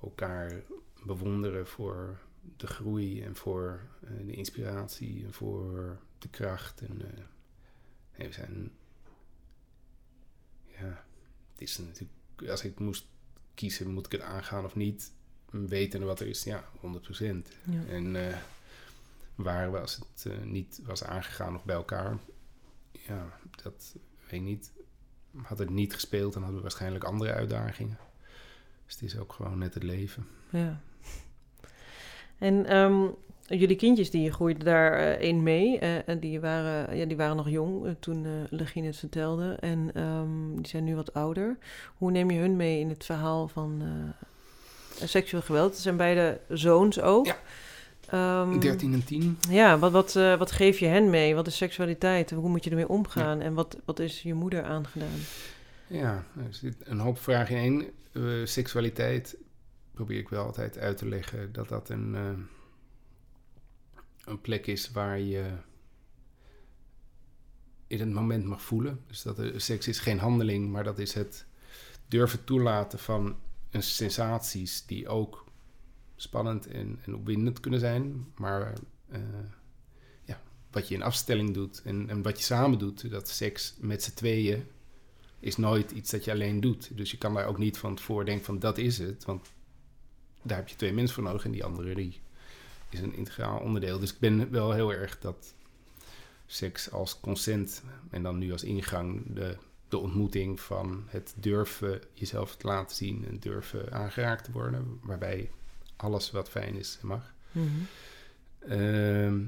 [0.00, 0.62] elkaar
[1.04, 2.18] bewonderen voor
[2.56, 6.80] de groei en voor eh, de inspiratie en voor de kracht.
[6.80, 7.24] En, eh,
[8.16, 8.72] nee, we zijn.
[10.78, 11.04] Ja,
[11.52, 12.50] het is natuurlijk.
[12.50, 13.06] Als ik moest
[13.54, 15.12] kiezen, moet ik het aangaan of niet?
[15.50, 17.48] Weten wat er is, ja, 100 procent.
[17.64, 17.84] Ja.
[17.84, 18.36] En eh,
[19.34, 22.18] waren we, als het eh, niet was aangegaan, nog bij elkaar?
[22.90, 24.72] Ja, dat weet ik niet.
[25.42, 27.98] Had het niet gespeeld, dan hadden we waarschijnlijk andere uitdagingen.
[28.84, 30.26] Dus het is ook gewoon net het leven.
[30.50, 30.80] Ja.
[32.38, 33.08] En ehm,
[33.58, 35.78] jullie kindjes die groeiden daarin mee.
[35.78, 39.56] eh, en die, waren, ja, die waren nog jong eh, toen eh Legine het vertelde.
[39.60, 41.56] En ehm, die zijn nu wat ouder.
[41.96, 45.72] Hoe neem je hun mee in het verhaal van eh, seksueel geweld?
[45.72, 47.26] Het zijn beide zoons ook.
[47.26, 47.36] Ja.
[48.12, 49.38] Ehm, 13 en 10.
[49.50, 51.34] Ja, wat, wat, eh, wat geef je hen mee?
[51.34, 52.30] Wat is seksualiteit?
[52.30, 53.40] Hoe moet je ermee omgaan?
[53.40, 55.18] En wat, wat is je moeder aangedaan?
[55.86, 57.90] Ja, er zit een hoop vragen in één.
[58.12, 59.36] Eh, seksualiteit
[59.92, 62.20] probeer ik wel altijd uit te leggen dat dat een, eh,
[64.24, 65.52] een plek is waar je
[67.86, 69.00] in het moment mag voelen.
[69.06, 71.46] Dus dat seks is geen handeling, maar dat is het
[72.08, 73.36] durven toelaten van
[73.70, 75.44] een sensaties die ook
[76.16, 78.72] spannend en, en opwindend kunnen zijn, maar
[79.08, 79.20] eh,
[80.24, 83.10] ja, wat je in afstelling doet en, en wat je samen doet.
[83.10, 84.64] Dat seks met z'n tweeën
[85.40, 86.96] is nooit iets dat je alleen doet.
[86.96, 89.24] Dus je kan daar ook niet van tevoren denken van dat is het.
[89.24, 89.52] Want
[90.42, 92.20] daar heb je twee mensen voor nodig en die andere die
[92.94, 93.98] is een integraal onderdeel.
[93.98, 95.54] Dus ik ben wel heel erg dat
[96.46, 99.56] seks als consent en dan nu als ingang de,
[99.88, 105.50] de ontmoeting van het durven jezelf te laten zien en durven aangeraakt te worden, waarbij
[105.96, 107.34] alles wat fijn is mag.
[107.52, 107.68] Mhm.
[108.58, 109.44] Ehm,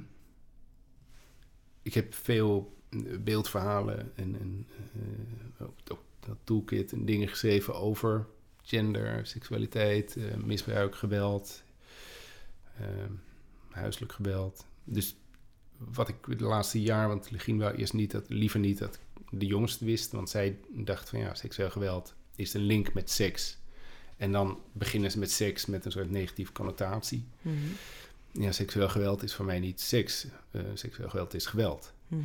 [1.82, 2.76] ik heb veel
[3.20, 4.66] beeldverhalen en, en
[5.58, 8.26] eh, ook, ook dat toolkit en dingen geschreven over
[8.62, 11.62] gender, seksualiteit, eh, misbruik, geweld,
[12.78, 13.12] ehm,
[13.74, 14.66] huiselijk geweld.
[14.84, 15.16] Dus
[15.76, 18.98] wat ik de laatste jaar, want Legien wou eerst niet dat, liever niet dat
[19.30, 23.10] de jongens het wist, want zij dacht van ja, seksueel geweld is een link met
[23.10, 23.58] seks.
[24.16, 27.26] En dan beginnen ze met seks met een soort negatieve connotatie.
[27.42, 27.56] Mhm.
[28.30, 30.26] Ja, seksueel geweld is voor mij niet seks.
[30.50, 31.92] Eh, seksueel geweld is geweld.
[32.08, 32.22] Mhm.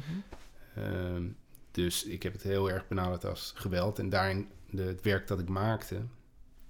[0.75, 1.23] Ehm,
[1.71, 3.99] dus ik heb het heel erg benaderd als geweld.
[3.99, 6.01] En daarin, de, het werk dat ik maakte,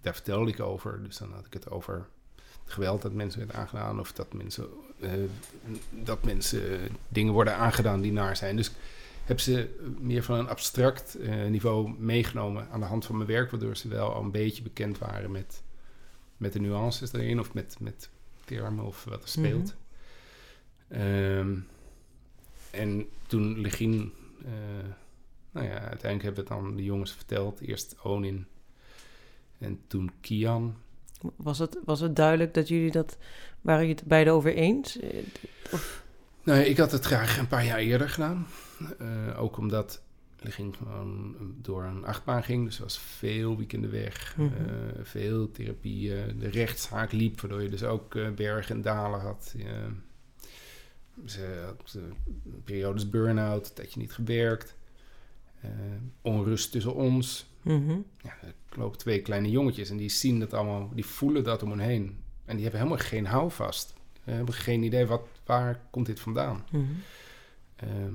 [0.02, 1.04] daar vertelde ik over.
[1.04, 2.08] Dus dan had ik het over
[2.72, 3.99] geweld dat mensen werden aangedaan.
[3.99, 4.67] Of dat mensen,
[4.99, 5.11] eh,
[5.89, 8.55] dat mensen dingen worden aangedaan die naar zijn.
[8.55, 8.76] Dus ik
[9.26, 13.51] heb ze meer van een abstract eh, niveau meegenomen aan de hand van mijn werk.
[13.51, 15.63] Waardoor ze wel al een beetje bekend waren met,
[16.38, 17.39] met de nuances erin.
[17.39, 18.09] Of met, met
[18.45, 19.76] termen of wat er speelt.
[20.88, 21.57] Ehm,
[22.72, 24.13] en toen Legien,
[24.45, 24.51] eh,
[25.51, 27.59] nou ja, uiteindelijk hebben het dan de jongens verteld.
[27.59, 28.47] Eerst Onin
[29.57, 30.76] en toen Kian.
[31.36, 33.17] Was het, was het duidelijk dat jullie dat...
[33.61, 34.99] Waren jullie het beide over eens?
[36.43, 38.47] Nou, ik had het graag een paar jaar eerder gedaan.
[38.99, 40.01] Eh, ook omdat
[40.41, 42.65] Legien gewoon door een achtbaan ging.
[42.65, 44.36] Dus er was veel weekenden weg.
[44.38, 44.45] Eh,
[45.01, 46.39] veel therapieën.
[46.39, 49.55] De rechtszaak liep, waardoor je dus ook eh, bergen en dalen had.
[51.26, 51.97] Ze had
[52.63, 54.76] periodes burn-out, dat je niet gewerkt.
[55.62, 55.70] Eh,
[56.22, 57.49] onrust tussen ons.
[57.62, 57.97] Mhm.
[58.22, 61.70] Ja, er lopen twee kleine jongetjes en die zien dat allemaal, die voelen dat om
[61.70, 62.24] hen heen.
[62.45, 63.93] En die hebben helemaal geen houvast.
[64.24, 66.66] Ze hebben geen idee, wat, waar komt dit vandaan?
[67.76, 68.14] Ehm,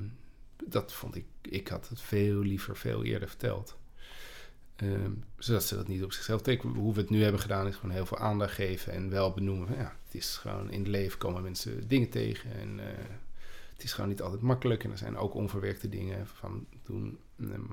[0.65, 3.77] dat vond ik, ik had het veel liever, veel eerder verteld.
[4.75, 6.69] Ehm, zodat ze dat niet op zichzelf trekken.
[6.69, 9.77] Hoe we het nu hebben gedaan is gewoon heel veel aandacht geven en wel benoemen.
[9.77, 13.05] Ja, het is gewoon in het leven komen mensen dingen tegen en eh,
[13.73, 14.83] het is gewoon niet altijd makkelijk.
[14.83, 17.19] En er zijn ook onverwerkte dingen van toen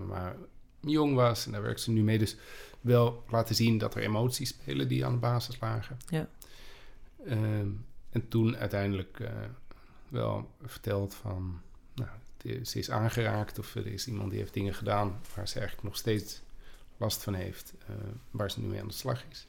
[0.07, 0.37] maar
[0.81, 2.19] jong was en daar werkt ze nu mee.
[2.19, 2.37] Dus
[2.81, 5.97] wel laten zien dat er emoties spelen die aan de basis lagen.
[6.09, 6.29] Ja.
[7.27, 7.69] Ehm,
[8.11, 9.33] en toen uiteindelijk eh,
[10.09, 11.61] wel verteld van,
[11.95, 12.11] nou,
[12.65, 15.97] ze is aangeraakt of er is iemand die heeft dingen gedaan waar ze eigenlijk nog
[15.97, 16.43] steeds
[16.97, 17.95] last van heeft, eh,
[18.31, 19.47] waar ze nu mee aan de slag is.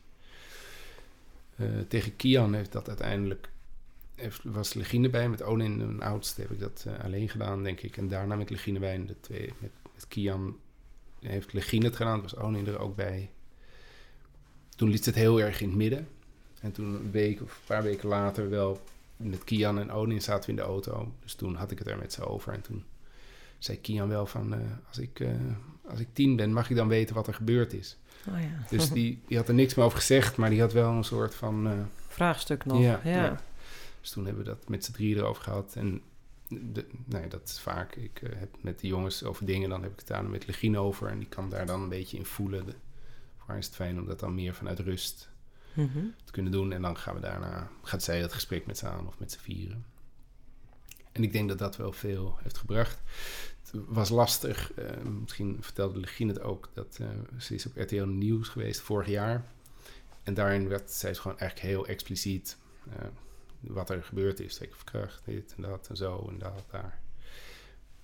[1.56, 3.50] Eh, tegen Kian heeft dat uiteindelijk,
[4.16, 7.98] heeft, was Legine bij, met Onin, een oudste, heb ik dat alleen gedaan, denk ik.
[7.98, 9.72] En daarna met Legine bij, de twee, met
[10.08, 10.58] Kian
[11.20, 13.32] heeft Legine het gedaan, was Onin er ook bij.
[14.76, 16.08] Toen liet ze het heel erg in het midden.
[16.62, 18.82] En toen een week of een paar weken later wel
[19.18, 21.12] met Kian en Onin zaten we in de auto.
[21.24, 22.54] Dus toen had ik het er met ze over.
[22.54, 22.84] En toen
[23.58, 25.30] zei Kian wel van, eh, als, ik, eh,
[25.88, 27.98] als ik tien ben, mag ik dan weten wat er gebeurd is.
[28.30, 28.66] Oh ja.
[28.70, 31.36] Dus die, die had er niks meer over gezegd, maar die had wel een soort
[31.36, 31.68] van...
[31.68, 31.74] eh,
[32.08, 32.82] Vraagstuk nog.
[32.82, 33.24] Ja, Ja.
[33.24, 33.42] ja.
[34.02, 35.74] dus toen hebben we dat met z'n drieën erover gehad.
[35.76, 36.02] En
[36.48, 37.96] de, nee, dat is vaak.
[37.96, 40.78] Ik eh, heb met de jongens over dingen, dan heb ik het daar met Legine
[40.80, 41.08] over.
[41.10, 42.66] En die kan daar dan een beetje in voelen.
[42.66, 42.74] De,
[43.38, 45.32] voor haar is het fijn om dat dan meer vanuit rust
[45.74, 46.00] Mhm.
[46.26, 46.72] te kunnen doen.
[46.72, 49.40] En dan gaan we daarna, gaat zij dat gesprek met ze aan of met z'n
[49.40, 49.86] vieren.
[51.12, 53.02] En ik denk dat dat wel veel heeft gebracht.
[53.72, 54.74] Het was lastig.
[54.74, 56.70] eh, misschien vertelde Legine het ook.
[56.74, 57.08] Dat eh,
[57.40, 59.46] ze is op RTL Nieuws geweest vorig jaar.
[60.24, 62.58] En daarin werd zij gewoon eigenlijk heel expliciet
[63.64, 64.56] wat er gebeurd is.
[64.56, 67.00] Zeker verkracht, dit en dat en zo en dat daar.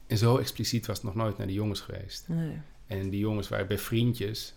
[0.07, 2.27] En zo expliciet was het nog nooit naar de jongens geweest.
[2.27, 2.57] Nee.
[2.87, 4.53] En die jongens waren bij vriendjes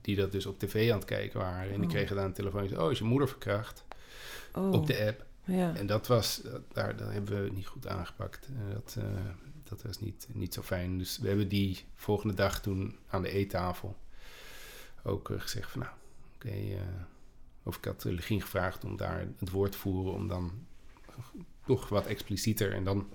[0.00, 1.72] die dat dus op tv aan het kijken waren.
[1.72, 1.94] En die Oh.
[1.94, 2.82] kregen daar een telefoontje.
[2.82, 3.84] Oh, is je moeder verkracht?
[4.54, 4.72] Oh.
[4.72, 5.24] Op de app.
[5.44, 5.74] Ja.
[5.76, 8.46] En dat was, dat- daar, daar hebben we niet goed aangepakt.
[8.46, 9.04] Eh, dat, eh,
[9.64, 10.98] dat was niet, niet zo fijn.
[10.98, 13.96] Dus we hebben die volgende dag toen aan de eettafel
[15.02, 15.92] ook eh, gezegd van nou,
[16.34, 16.48] oké.
[16.48, 16.80] eh,
[17.64, 20.52] of ik had Legien gevraagd om daar het woord te voeren om dan
[21.66, 22.72] toch wat explicieter.
[22.72, 23.06] En dan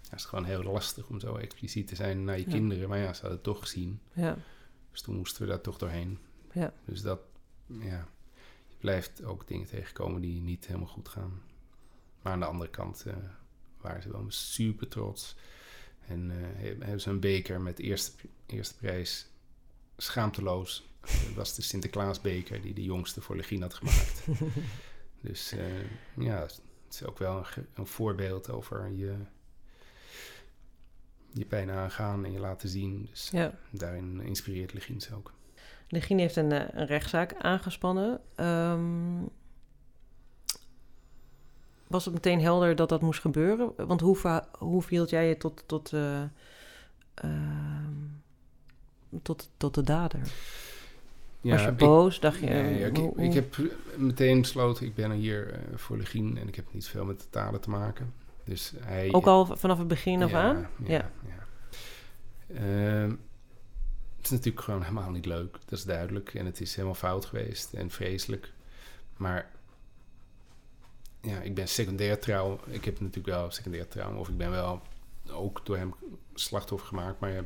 [0.00, 2.50] ja, is het gewoon heel lastig om zo expliciet te zijn naar je Ja.
[2.50, 2.88] kinderen.
[2.88, 4.00] Maar ja, ze hadden het toch gezien.
[4.12, 4.36] ja.
[4.90, 6.18] Dus toen moesten we daar toch doorheen.
[6.52, 6.72] Ja.
[6.84, 7.20] Dus dat,
[7.66, 8.08] ja,
[8.68, 11.42] je blijft ook dingen tegenkomen die niet helemaal goed gaan.
[12.22, 13.14] Maar aan de andere kant eh,
[13.80, 15.36] waren ze wel super trots.
[16.06, 18.12] En eh, he- hebben ze een beker met eerste,
[18.46, 19.26] eerste prijs
[19.96, 20.88] schaamteloos.
[21.06, 24.26] Dat was de Sinterklaasbeker die de jongste voor Legien had gemaakt.
[25.20, 25.64] dus eh,
[26.16, 29.14] ja, het is ook wel een, een voorbeeld over je,
[31.32, 33.06] je pijn aangaan en je laten zien.
[33.10, 33.54] Dus Ja.
[33.70, 35.32] daarin inspireert Legins ook.
[35.88, 38.20] Legine heeft een, eh, een rechtszaak aangespannen.
[38.34, 39.22] Ehm,
[41.86, 43.72] was het meteen helder dat dat moest gebeuren?
[43.86, 46.22] Want hoe, hoe viel jij je tot, tot, eh,
[47.14, 47.92] ehm,
[49.22, 50.20] tot, tot de dader?
[51.52, 52.20] Was je ik- boos?
[52.20, 52.46] Dacht je...
[52.46, 53.56] Nee, ik, ik heb
[53.96, 57.20] meteen besloten, ik ben er hier eh, voor Legien en ik heb niet veel met
[57.20, 58.12] de talen te maken.
[58.44, 60.66] Dus hij, Ook al vanaf het begin af ja, aan?
[60.84, 60.88] Ja.
[60.88, 61.10] Ja.
[61.26, 61.46] ja.
[62.54, 63.10] Ehm,
[64.16, 66.34] het is natuurlijk gewoon helemaal niet leuk, dat is duidelijk.
[66.34, 68.52] En het is helemaal fout geweest en vreselijk.
[69.16, 69.50] Maar
[71.20, 72.58] ja, ik ben secundair trouw.
[72.66, 74.82] Ik heb natuurlijk wel secundair trouw, of ik ben wel
[75.30, 75.94] ook door hem
[76.34, 77.20] slachtoffer gemaakt.
[77.20, 77.44] Maar ja,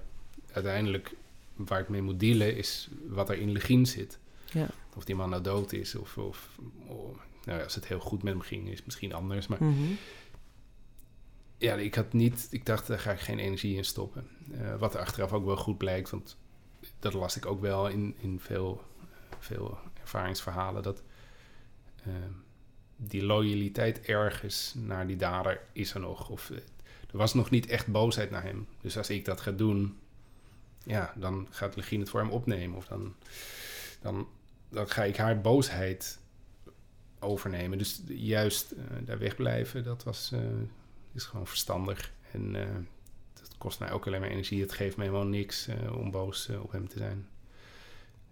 [0.52, 1.14] uiteindelijk,
[1.58, 4.18] waar ik mee moet dealen, is wat er in Legien zit.
[4.52, 4.68] Ja.
[4.96, 8.22] Of die man nou dood is, of, of, of nou ja, als het heel goed
[8.22, 9.46] met hem ging, is het misschien anders.
[9.46, 9.92] Maar Mhm.
[11.58, 14.28] ja, ik had niet, ik dacht, daar ga ik geen energie in stoppen.
[14.52, 16.36] Eh, wat er achteraf ook wel goed blijkt, want
[16.98, 18.82] dat las ik ook wel in, in veel,
[19.38, 21.02] veel ervaringsverhalen, dat
[22.04, 22.12] eh,
[22.96, 26.28] die loyaliteit ergens naar die dader is er nog.
[26.28, 26.56] Of eh,
[27.10, 28.66] er was nog niet echt boosheid naar hem.
[28.80, 29.96] Dus als ik dat ga doen,
[30.84, 32.76] ja, dan gaat Legien het voor hem opnemen.
[32.76, 33.14] Of dan,
[34.00, 34.28] dan,
[34.68, 36.18] dan ga ik haar boosheid
[37.18, 37.78] overnemen.
[37.78, 40.40] Dus juist eh, daar wegblijven, dat was, eh,
[41.12, 42.12] is gewoon verstandig.
[42.32, 42.66] En eh
[43.32, 44.60] dat kost mij ook alleen maar energie.
[44.60, 47.26] Het geeft mij helemaal niks om boos op hem te zijn.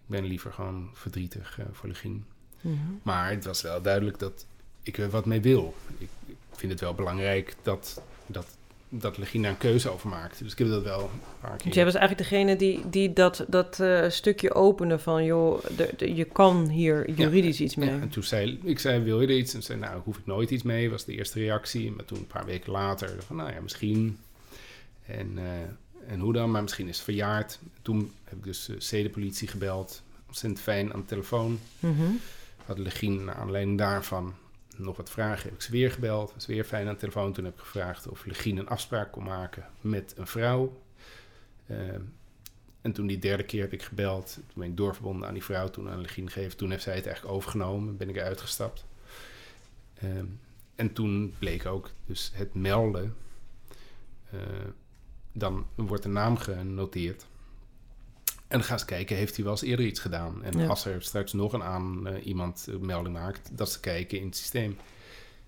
[0.03, 2.25] Ik ben liever gewoon verdrietig voor Legien.
[2.61, 2.75] Mhm.
[3.03, 4.45] Maar het was wel duidelijk dat
[4.87, 5.75] ik er wat mee wil.
[5.97, 8.56] Ik, ik vind het wel belangrijk dat, dat,
[8.89, 10.39] dat Legien daar een keuze over maakt.
[10.43, 11.73] Dus ik heb dat wel een paar keer...
[11.73, 15.23] Jij was eigenlijk degene die, die dat, dat eh, stukje opende van...
[15.25, 17.89] joh, de, de- je kan hier juridisch iets mee.
[17.89, 19.53] Ja, en toen zei ik, zei, wil je er iets?
[19.53, 21.91] En zei, nou, hoef ik nooit iets mee, was de eerste reactie.
[21.91, 24.19] Maar toen een paar weken later, van, nou ja, misschien.
[25.05, 26.51] En, eh, en hoe dan?
[26.51, 27.59] Maar misschien is het verjaard.
[27.81, 30.01] Toen heb ik dus eh, zedenpolitie gebeld.
[30.27, 31.59] Ontzettend fijn aan de telefoon.
[31.79, 32.03] Mhm.
[32.65, 34.33] Had Legien naar aanleiding daarvan
[34.85, 35.43] nog wat vragen.
[35.43, 36.33] Heb ik ze weer gebeld.
[36.33, 37.33] Was weer fijn aan de telefoon.
[37.33, 40.81] Toen heb ik gevraagd of Legien een afspraak kon maken met een vrouw.
[41.65, 41.77] Eh,
[42.81, 44.33] en toen die derde keer heb ik gebeld.
[44.33, 45.69] Toen ben ik doorverbonden aan die vrouw.
[45.69, 46.57] Toen aan Legien gegeven.
[46.57, 47.97] Toen heeft zij het eigenlijk overgenomen.
[47.97, 48.85] Ben ik eruit gestapt.
[49.93, 50.25] Ehm,
[50.75, 53.15] en toen bleek ook dus het melden.
[54.31, 54.39] eh,
[55.31, 57.25] dan wordt de naam genoteerd.
[58.47, 60.43] En gaan ze kijken, heeft hij wel eens eerder iets gedaan?
[60.43, 60.67] En Ja.
[60.67, 64.25] als er straks nog een aan eh, iemand een melding maakt, dat ze kijken in
[64.25, 64.77] het systeem.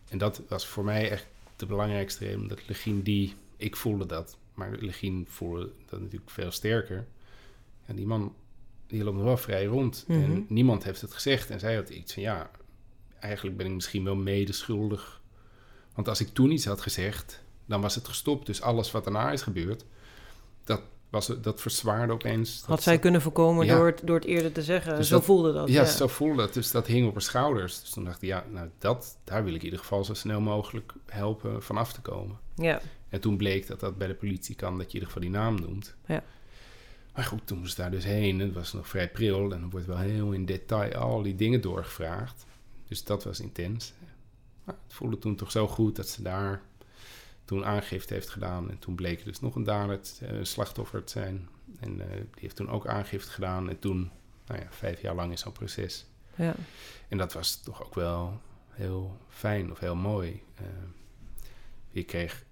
[0.10, 1.26] En dat was voor mij echt
[1.56, 6.52] de belangrijkste reden, omdat Legien die, ik voelde dat, maar Legien voelde dat natuurlijk veel
[6.52, 7.08] sterker.
[7.86, 8.36] En die man,
[8.88, 10.04] die loopt nog wel vrij rond.
[10.08, 10.22] Mhm.
[10.22, 11.50] En niemand heeft het gezegd.
[11.50, 12.52] En zij had iets van, ja,
[13.20, 15.22] eigenlijk ben ik misschien wel medeschuldig.
[15.94, 18.46] Want als ik toen iets had gezegd, dan was het gestopt.
[18.46, 19.86] Dus alles wat daarna is gebeurd,
[20.64, 22.60] dat, was, dat verzwaarde opeens.
[22.60, 23.76] Had dat zij kunnen voorkomen Ja.
[23.78, 24.96] door, het, door het eerder te zeggen.
[24.96, 25.68] Dus zo dat- voelde dat.
[25.68, 26.54] ja, Ja, zo voelde het.
[26.54, 27.80] Dus dat hing op haar schouders.
[27.82, 30.42] Dus toen dacht ik, ja, nou, dat, daar wil ik in ieder geval zo snel
[30.42, 32.38] mogelijk helpen vanaf te komen.
[32.56, 32.82] ja.
[33.10, 35.32] En toen bleek dat dat bij de politie kan, dat je in ieder geval die
[35.32, 35.96] naam noemt.
[36.06, 36.24] Ja.
[37.16, 38.40] Maar goed, toen moest daar dus heen.
[38.40, 39.44] Het was nog vrij pril.
[39.54, 42.46] En dan wordt wel heel in detail al die dingen doorgevraagd.
[42.88, 43.94] Dus dat was intens.
[44.64, 46.62] Maar het voelde toen toch zo goed dat ze daar
[47.50, 48.70] toen aangifte heeft gedaan.
[48.70, 51.50] En toen bleek dus nog een dader, eh, een slachtoffer te zijn.
[51.80, 53.70] En eh, die heeft toen ook aangifte gedaan.
[53.70, 54.12] En toen,
[54.46, 56.06] nou ja, vijf jaar lang in zo'n proces.
[56.36, 56.56] ja.
[57.08, 60.44] En dat was toch ook wel heel fijn of heel mooi.
[60.56, 60.66] Eh
[61.90, 62.46] je kreeg,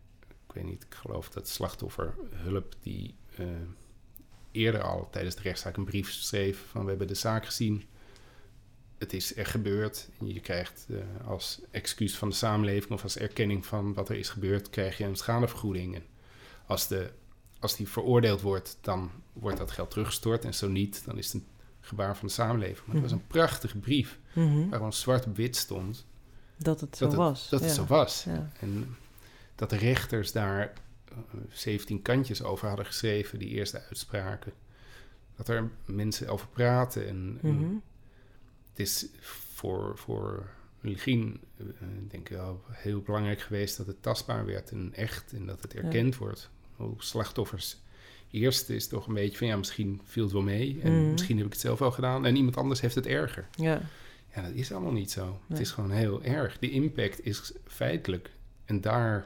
[0.47, 3.45] ik weet niet, ik geloof dat slachtoffer hulp die eh,
[4.51, 7.83] eerder al tijdens de rechtszaak een brief schreef van we hebben de zaak gezien.
[8.97, 10.09] Het is er gebeurd.
[10.19, 14.15] En je krijgt eh, als excuus van de samenleving of als erkenning van wat er
[14.15, 15.95] is gebeurd, krijg je een schadevergoeding.
[15.95, 16.03] En
[16.65, 17.09] als, de,
[17.59, 20.45] als die veroordeeld wordt, dan wordt dat geld teruggestort.
[20.45, 21.47] En zo niet, dan is het een
[21.81, 22.85] gebaar van de samenleving.
[22.85, 24.57] Maar het was een prachtige brief Mhm.
[24.69, 26.05] waar gewoon zwart op wit stond
[26.57, 27.49] Dat het zo dat het, was.
[27.49, 27.65] dat ja.
[27.65, 28.23] het zo was.
[28.23, 28.51] Ja.
[28.59, 28.95] En
[29.55, 30.73] dat de rechters daar
[31.09, 31.15] eh,
[31.49, 34.53] 17 kantjes over hadden geschreven, die eerste uitspraken.
[35.35, 37.07] Dat er mensen over praten.
[37.07, 37.75] En, en Mhm.
[38.77, 39.07] Het is
[39.53, 40.49] voor, voor
[40.81, 41.65] Legien, eh,
[42.07, 45.33] denk ik wel, heel belangrijk geweest dat het tastbaar werd en echt.
[45.33, 46.49] En dat het erkend wordt.
[46.75, 47.77] Hoe slachtoffers.
[48.31, 50.79] Eerst is toch een beetje van ja, misschien viel het wel mee.
[50.81, 51.11] En Mhm.
[51.11, 52.25] misschien heb ik het zelf wel gedaan.
[52.25, 53.47] En iemand anders heeft het erger.
[53.55, 53.81] ja.
[54.35, 55.25] Ja, dat is allemaal niet zo.
[55.25, 55.39] Nee.
[55.47, 56.59] Het is gewoon heel erg.
[56.59, 58.29] De impact is feitelijk.
[58.65, 59.25] En daar,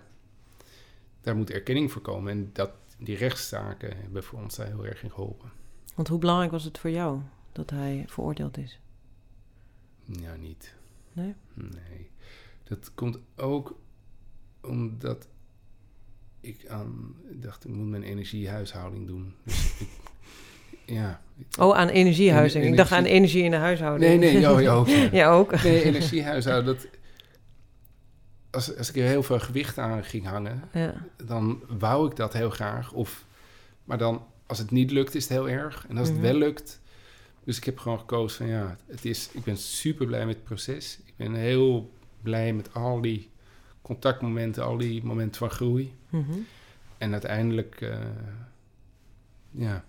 [1.21, 2.31] daar moet erkenning voor komen.
[2.31, 5.51] En dat, die rechtszaken hebben voor ons daar heel erg in geholpen.
[5.95, 7.19] Want hoe belangrijk was het voor jou
[7.51, 8.79] dat hij veroordeeld is?
[10.19, 10.73] Ja, niet.
[11.13, 11.35] Nee?
[11.53, 12.09] Nee.
[12.63, 13.79] Dat komt ook
[14.61, 15.27] omdat
[16.41, 19.33] ik aan dacht, ik moet mijn energiehuishouding doen.
[19.43, 19.87] Dus ik,
[20.85, 21.21] ja.
[21.59, 22.63] Oh, aan energiehuishouding.
[22.63, 24.09] Ener- Ik dacht aan energie- in de huishouding.
[24.19, 24.87] Nee, nee, jou, jou ook.
[24.95, 25.09] ja.
[25.11, 25.63] ja, ook.
[25.63, 26.87] Nee, energiehuishouden, dat...
[28.49, 30.93] Als, als ik er heel veel gewicht aan ging hangen, Ja.
[31.25, 32.91] dan wou ik dat heel graag.
[32.93, 33.25] Of,
[33.83, 35.85] maar dan, als het niet lukt, is het heel erg.
[35.89, 36.17] En als Mhm.
[36.17, 36.80] het wel lukt...
[37.51, 40.43] Dus ik heb gewoon gekozen van ja, het is, ik ben super blij met het
[40.43, 40.99] proces.
[41.05, 43.29] Ik ben heel blij met al die
[43.81, 45.95] contactmomenten, al die momenten van groei.
[46.09, 46.31] Mhm.
[46.97, 47.99] En uiteindelijk, eh,
[49.51, 49.83] ja,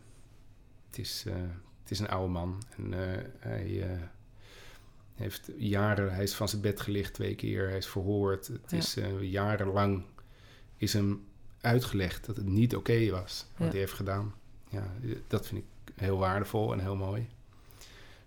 [0.86, 1.34] het is, eh,
[1.82, 2.62] het is een oude man.
[2.76, 3.98] En eh, hij
[5.14, 8.46] heeft jaren, hij is van zijn bed gelicht twee keer, hij is verhoord.
[8.46, 8.76] Het Ja.
[8.76, 10.04] is jarenlang
[10.76, 11.24] is hem
[11.60, 13.70] uitgelegd dat het niet oké was wat Ja.
[13.72, 14.34] hij heeft gedaan.
[14.68, 14.92] Ja,
[15.26, 17.28] dat vind ik heel waardevol en heel mooi.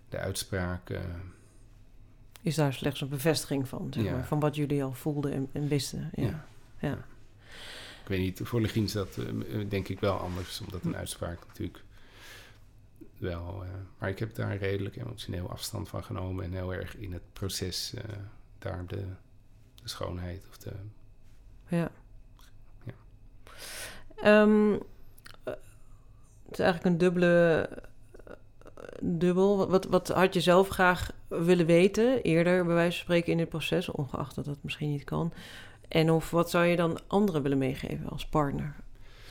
[0.08, 1.00] De uitspraak, eh,
[2.42, 4.12] Is daar slechts een bevestiging van, zeg Ja.
[4.12, 6.10] maar, van wat jullie al voelden en, en wisten.
[6.14, 6.22] Ja.
[6.24, 6.44] Ja.
[6.88, 6.92] Ja.
[8.02, 10.88] ik weet niet, voor Legien is dat eh, denk ik wel anders, omdat Hm.
[10.88, 11.82] een uitspraak natuurlijk
[13.18, 13.64] wel...
[13.64, 17.32] eh, maar ik heb daar redelijk emotioneel afstand van genomen en heel erg in het
[17.32, 17.94] proces
[18.58, 19.04] daar de,
[19.74, 20.72] de schoonheid of de...
[21.68, 21.90] Ja.
[22.84, 22.92] Ja.
[24.16, 25.54] Ehm, eh,
[26.44, 27.68] het is eigenlijk een dubbele...
[29.00, 29.68] Dubbel.
[29.68, 33.48] Wat- Wat, had je zelf graag willen weten eerder, bij wijze van spreken, in dit
[33.48, 35.32] proces, ongeacht dat dat misschien niet kan?
[35.88, 38.74] En of wat zou je dan anderen willen meegeven als partner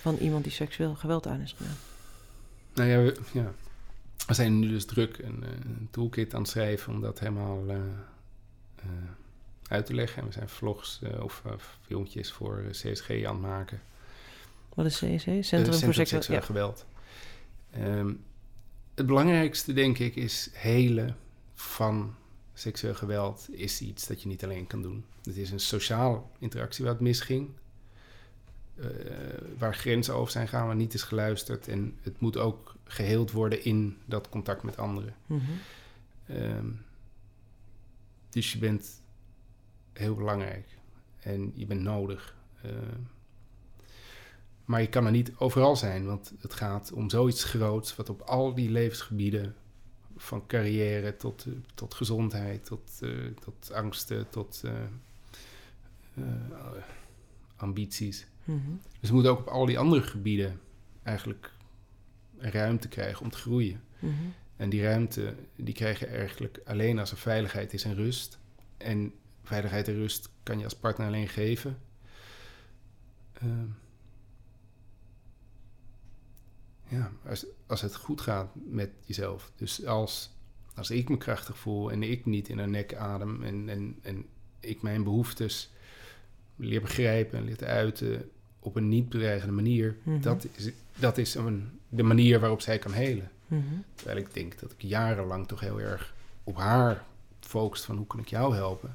[0.01, 1.75] van iemand die seksueel geweld aan is gedaan?
[2.73, 3.51] Nou ja, we, ja.
[4.27, 7.63] we zijn nu dus druk een, eh, een toolkit aan het schrijven om dat helemaal
[7.67, 7.75] eh,
[8.75, 8.85] eh,
[9.67, 10.21] uit te leggen.
[10.21, 11.43] En we zijn vlogs of
[11.81, 13.81] filmpjes voor CSG aan het maken.
[14.73, 15.27] Wat is CSC?
[15.41, 16.05] Centrum, voor Seksueel...
[16.05, 16.45] Seksueel Ja.
[16.45, 16.85] Geweld.
[17.71, 18.11] Ehm,
[18.95, 21.17] het belangrijkste, denk ik, is helen
[21.53, 22.15] van
[22.53, 25.05] seksueel geweld is iets dat je niet alleen kan doen.
[25.23, 27.49] Het is een sociaal interactie waar het misging.
[28.75, 28.85] eh,
[29.57, 31.67] waar grenzen over zijn gaan, waar niet is geluisterd.
[31.67, 35.15] En het moet ook geheeld worden in dat contact met anderen.
[35.25, 35.41] Mhm.
[36.25, 36.67] Ehm,
[38.29, 39.01] dus je bent
[39.93, 40.67] heel belangrijk
[41.19, 42.35] en je bent nodig.
[42.63, 42.99] Ehm,
[44.65, 48.21] maar je kan er niet overal zijn, want het gaat om zoiets groots, wat op
[48.21, 49.55] al die levensgebieden,
[50.17, 53.09] van carrière tot, eh, tot gezondheid, tot, eh,
[53.43, 56.23] tot angsten, tot eh,
[57.55, 58.27] ambities.
[58.43, 58.59] Mhm.
[58.99, 60.59] Dus we moeten ook op al die andere gebieden
[61.03, 61.51] eigenlijk
[62.37, 63.81] ruimte krijgen om te groeien.
[63.99, 64.13] Mhm.
[64.55, 68.39] En die ruimte, die krijg je eigenlijk alleen als er veiligheid is en rust.
[68.77, 69.13] En
[69.43, 71.77] veiligheid en rust kan je als partner alleen geven.
[76.87, 79.51] Ja, als, als het goed gaat met jezelf.
[79.55, 80.29] Dus als,
[80.75, 84.25] als ik me krachtig voel en ik niet in een nek adem en, en, en
[84.59, 85.71] ik mijn behoeftes
[86.55, 88.29] leer begrijpen en leer te uiten
[88.59, 90.21] op een niet bedreigende manier, Mhm.
[90.21, 93.31] dat is, dat is een, de manier waarop zij kan helen.
[93.47, 93.63] Mhm.
[93.95, 96.13] Terwijl ik denk dat ik jarenlang toch heel erg
[96.43, 97.03] op haar
[97.39, 98.93] focust van hoe kan ik jou helpen.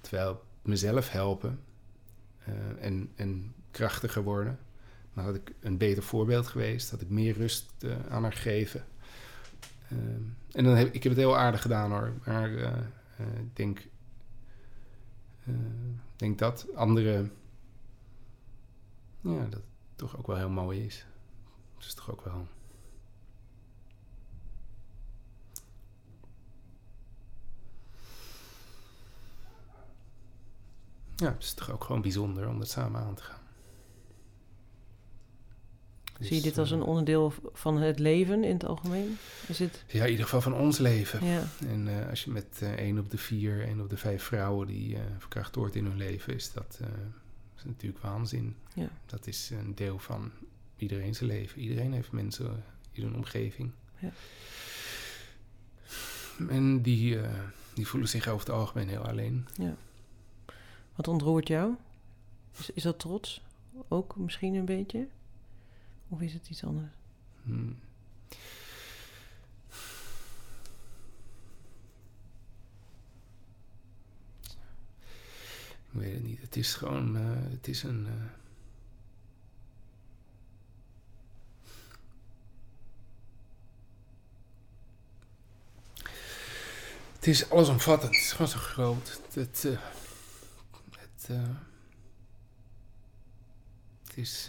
[0.00, 1.60] Terwijl mezelf helpen
[2.44, 4.58] eh, en, en krachtiger worden.
[5.14, 8.84] Dan had ik een beter voorbeeld geweest, had ik meer rust eh, aan haar gegeven.
[9.92, 9.98] Eh,
[10.52, 12.12] en dan heb ik heb het heel aardig gedaan hoor.
[12.24, 12.78] Maar eh,
[13.16, 13.88] eh, ik denk,
[16.16, 17.30] denk dat andere,
[19.20, 19.62] ja, dat
[19.96, 21.06] toch ook wel heel mooi is.
[21.74, 22.46] Het is toch ook wel.
[31.16, 33.41] Ja, het is toch ook gewoon bijzonder om dat samen aan te gaan.
[36.26, 39.18] Zie je dit als eh, een onderdeel van het leven in het algemeen?
[39.46, 39.84] Is het...
[39.86, 41.26] Ja, in ieder geval van ons leven.
[41.26, 41.48] Ja.
[41.66, 44.66] En eh, als je met eh één op de vier, één op de vijf vrouwen
[44.66, 46.86] die eh, verkracht wordt in hun leven, is dat eh,
[47.56, 48.56] is natuurlijk waanzin.
[48.74, 48.88] Ja.
[49.06, 50.30] Dat is een deel van
[50.76, 51.60] iedereen zijn leven.
[51.60, 53.70] Iedereen heeft mensen in hun omgeving.
[53.98, 54.12] Ja.
[56.48, 57.30] En die, eh,
[57.74, 59.46] die voelen zich over het algemeen heel alleen.
[60.94, 61.74] Wat ontroert jou?
[62.58, 63.42] Is, is dat trots?
[63.88, 65.06] Ook misschien een beetje?
[66.12, 66.92] Of is het iets anders?
[67.42, 67.78] Hmm.
[75.92, 76.40] Ik weet het niet.
[76.40, 78.06] Het is gewoon, eh, het is een.
[78.06, 78.12] eh,
[87.12, 88.14] Het is allesomvattend.
[88.14, 89.20] Het is gewoon zo groot.
[89.34, 89.80] Het, eh,
[90.90, 91.48] het, eh,
[94.06, 94.48] het is.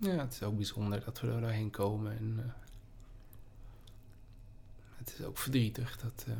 [0.00, 2.18] Eh, ja, het is ook bijzonder dat we er doorheen komen.
[2.18, 2.52] En, eh,
[4.96, 6.34] het is ook verdrietig dat, eh,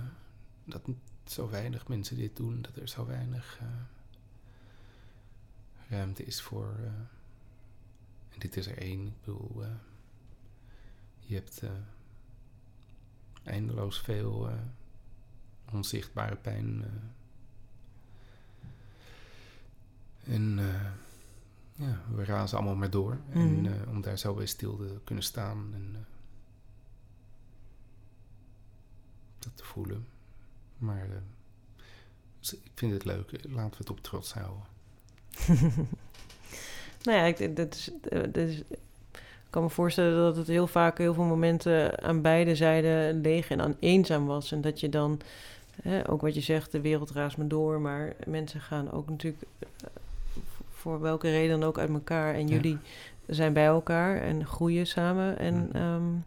[0.65, 0.83] dat
[1.25, 3.69] zo weinig mensen dit doen, dat er zo weinig uh,
[5.89, 6.75] ruimte is voor.
[8.29, 9.07] En dit is er één.
[9.07, 9.65] Ik bedoel,
[11.21, 11.63] je hebt
[13.43, 14.51] eindeloos veel
[15.73, 16.85] onzichtbare pijn.
[20.25, 20.59] en
[21.79, 23.18] ja, we razen allemaal maar door.
[23.33, 23.89] En Mhm.
[23.89, 26.07] om daar zo bij stil te kunnen staan en
[29.39, 30.07] dat te voelen.
[30.79, 31.14] Maar uh,
[32.51, 33.31] ik vind het leuk.
[33.49, 34.62] Laten we het op trots houden.
[37.03, 40.99] nou ja, ik, dat is, dat is, ik kan me voorstellen dat het heel vaak
[40.99, 44.53] heel veel momenten aan beide zijden leeg en aan eenzaam was.
[44.53, 45.20] En dat je dan,
[46.07, 47.81] ook wat je zegt, de wereld raast me door.
[47.81, 49.43] Maar mensen gaan ook natuurlijk
[50.79, 52.35] voor welke reden dan ook uit elkaar.
[52.35, 52.55] En ja.
[52.55, 52.79] jullie
[53.26, 55.39] zijn bij elkaar en groeien samen.
[55.39, 55.81] En mm.
[55.81, 56.24] um,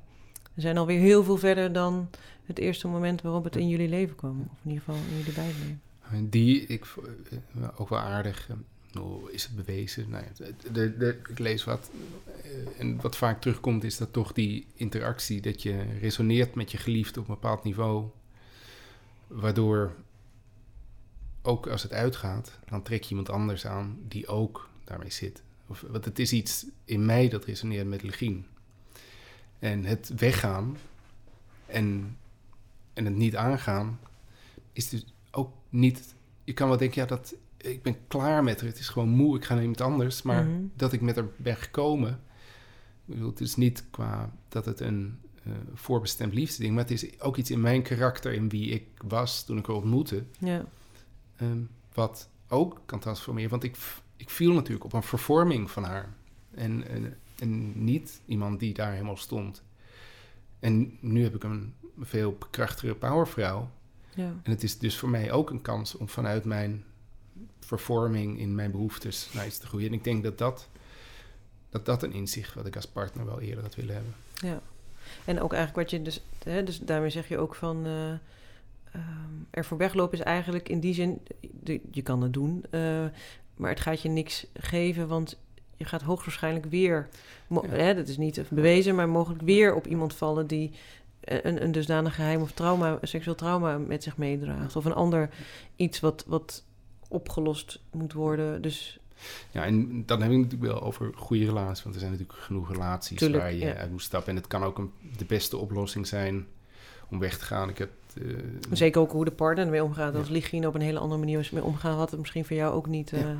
[0.55, 2.09] zijn alweer heel veel verder dan
[2.45, 4.39] het eerste moment waarop het in jullie leven kwam.
[4.51, 6.29] Of in ieder geval in jullie beiden leven.
[6.29, 6.85] Die, ik,
[7.75, 8.49] ook wel aardig.
[9.31, 10.09] Is het bewezen?
[10.09, 11.91] Nou ja, de, de, ik lees wat.
[12.77, 17.19] En wat vaak terugkomt is dat toch die interactie, dat je resoneert met je geliefde
[17.19, 18.05] op een bepaald niveau.
[19.27, 19.91] Waardoor
[21.41, 25.43] ook als het uitgaat, dan trek je iemand anders aan die ook daarmee zit.
[25.67, 28.45] Of, want het is iets in mij dat resoneert met Legien.
[29.59, 30.77] En het weggaan
[31.65, 32.17] en,
[32.93, 33.99] en het niet aangaan
[34.73, 36.13] is dus ook niet...
[36.43, 38.69] Je kan wel denken, ja, dat, ik ben klaar met haar.
[38.69, 40.21] Het is gewoon moe, ik ga naar iemand anders.
[40.21, 40.61] Maar Mhm.
[40.75, 42.19] dat ik met haar ben gekomen...
[43.05, 46.73] Ik bedoel, het is niet qua dat het een uh, voorbestemd liefdesding...
[46.73, 49.75] maar het is ook iets in mijn karakter, in wie ik was toen ik haar
[49.75, 50.23] ontmoette...
[50.39, 50.65] Ja.
[51.41, 53.49] Um, wat ook kan transformeren.
[53.49, 53.77] Want ik,
[54.15, 56.13] ik viel natuurlijk op een vervorming van haar.
[56.51, 59.63] En, en, en niet iemand die daar helemaal stond.
[60.59, 63.69] En nu heb ik een veel krachtigere powervrouw.
[64.15, 64.33] Ja.
[64.43, 66.83] En het is dus voor mij ook een kans om vanuit mijn
[67.59, 69.87] vervorming in mijn behoeftes naar iets te groeien.
[69.87, 70.69] En ik denk dat dat,
[71.69, 74.13] dat, dat een inzicht wat ik als partner wel eerder had willen hebben.
[74.33, 74.61] Ja.
[75.25, 77.87] En ook eigenlijk wat je dus, hè, dus daarmee zeg je ook van.
[77.87, 78.13] Uh,
[78.95, 81.21] um, ervoor weglopen is eigenlijk in die zin,
[81.63, 83.05] de, je kan het doen, uh,
[83.55, 85.39] maar het gaat je niks geven, want
[85.77, 87.07] je gaat hoogstwaarschijnlijk weer,
[87.49, 87.61] ja.
[87.67, 90.71] hè, dat is niet bewezen, maar mogelijk weer op iemand vallen die
[91.21, 94.75] een, een dusdanig geheim of trauma, seksueel trauma met zich meedraagt.
[94.75, 95.29] Of een ander
[95.75, 96.63] iets wat, wat
[97.07, 98.61] opgelost moet worden.
[98.61, 98.99] Dus
[99.51, 101.83] ja, en dan heb ik natuurlijk wel over goede relaties.
[101.83, 103.73] Want er zijn natuurlijk genoeg relaties Tuurlijk, waar je ja.
[103.73, 104.29] uit moet stappen.
[104.29, 106.47] En het kan ook een, de beste oplossing zijn
[107.09, 107.69] om weg te gaan.
[107.69, 108.37] Ik heb, uh,
[108.71, 110.15] Zeker ook hoe de partner ermee omgaat.
[110.15, 110.33] Als ja.
[110.33, 113.09] Ligien op een hele andere manier mee omgaan, had het misschien voor jou ook niet
[113.09, 113.35] ja.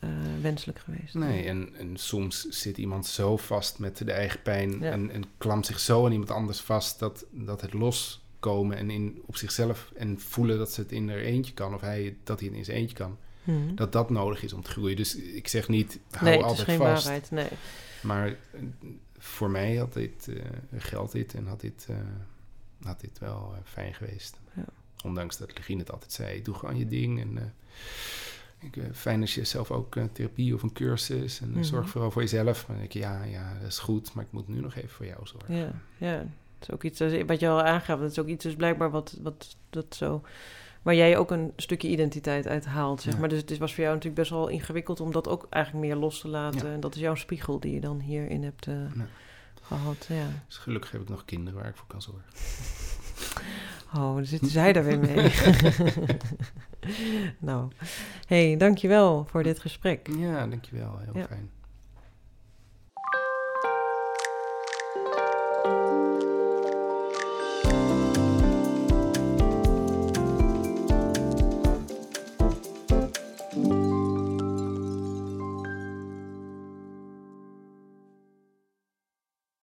[0.00, 1.14] uh, wenselijk geweest.
[1.14, 4.90] Nee, en, en, soms zit iemand zo vast met de eigen pijn ja.
[4.90, 9.22] en, en klampt zich zo aan iemand anders vast dat, dat het loskomen en in,
[9.26, 12.48] op zichzelf en voelen dat ze het in er eentje kan of hij dat hij
[12.48, 13.16] het in zijn eentje kan.
[13.44, 13.74] Hmm.
[13.74, 14.96] Dat dat nodig is om te groeien.
[14.96, 17.04] Dus ik zeg niet, hou nee, het altijd is geen vast.
[17.04, 17.48] waarheid, nee.
[18.02, 18.36] Maar
[19.18, 20.42] voor mij had dit, uh,
[20.76, 21.96] geldt dit en had dit, uh,
[22.82, 24.36] had dit wel fijn geweest.
[24.54, 24.64] Ja.
[25.04, 27.20] Ondanks dat Legine het altijd zei, doe gewoon je ding.
[27.20, 27.42] En uh,
[28.58, 31.62] ik, fijn als je zelf ook therapie of een cursus en Mhm.
[31.62, 32.56] zorg vooral voor jezelf.
[32.66, 34.88] Maar dan denk ik, ja, ja, dat is goed, maar ik moet nu nog even
[34.88, 35.54] voor jou zorgen.
[35.56, 36.12] Ja, ja.
[36.58, 39.18] Het is ook iets, wat je al aangaf, dat is ook iets dus blijkbaar wat,
[39.22, 40.22] wat dat zo
[40.82, 43.20] waar jij ook een stukje identiteit uit haalt, zeg Ja.
[43.20, 43.28] maar.
[43.28, 46.20] Dus het was voor jou natuurlijk best wel ingewikkeld om dat ook eigenlijk meer los
[46.20, 46.66] te laten.
[46.68, 46.72] Ja.
[46.74, 49.06] En dat is jouw spiegel die je dan hierin hebt uh, Ja.
[49.62, 50.06] gehad.
[50.08, 50.26] Ja.
[50.46, 52.24] Dus gelukkig heb ik nog kinderen waar ik voor kan zorgen.
[53.96, 55.32] Oh, dan zitten zij daar weer mee.
[57.38, 57.68] nou,
[58.26, 60.08] hey, dankjewel voor dit gesprek.
[60.18, 60.98] Ja, dankjewel.
[61.04, 61.26] Heel Ja.
[61.26, 61.50] fijn.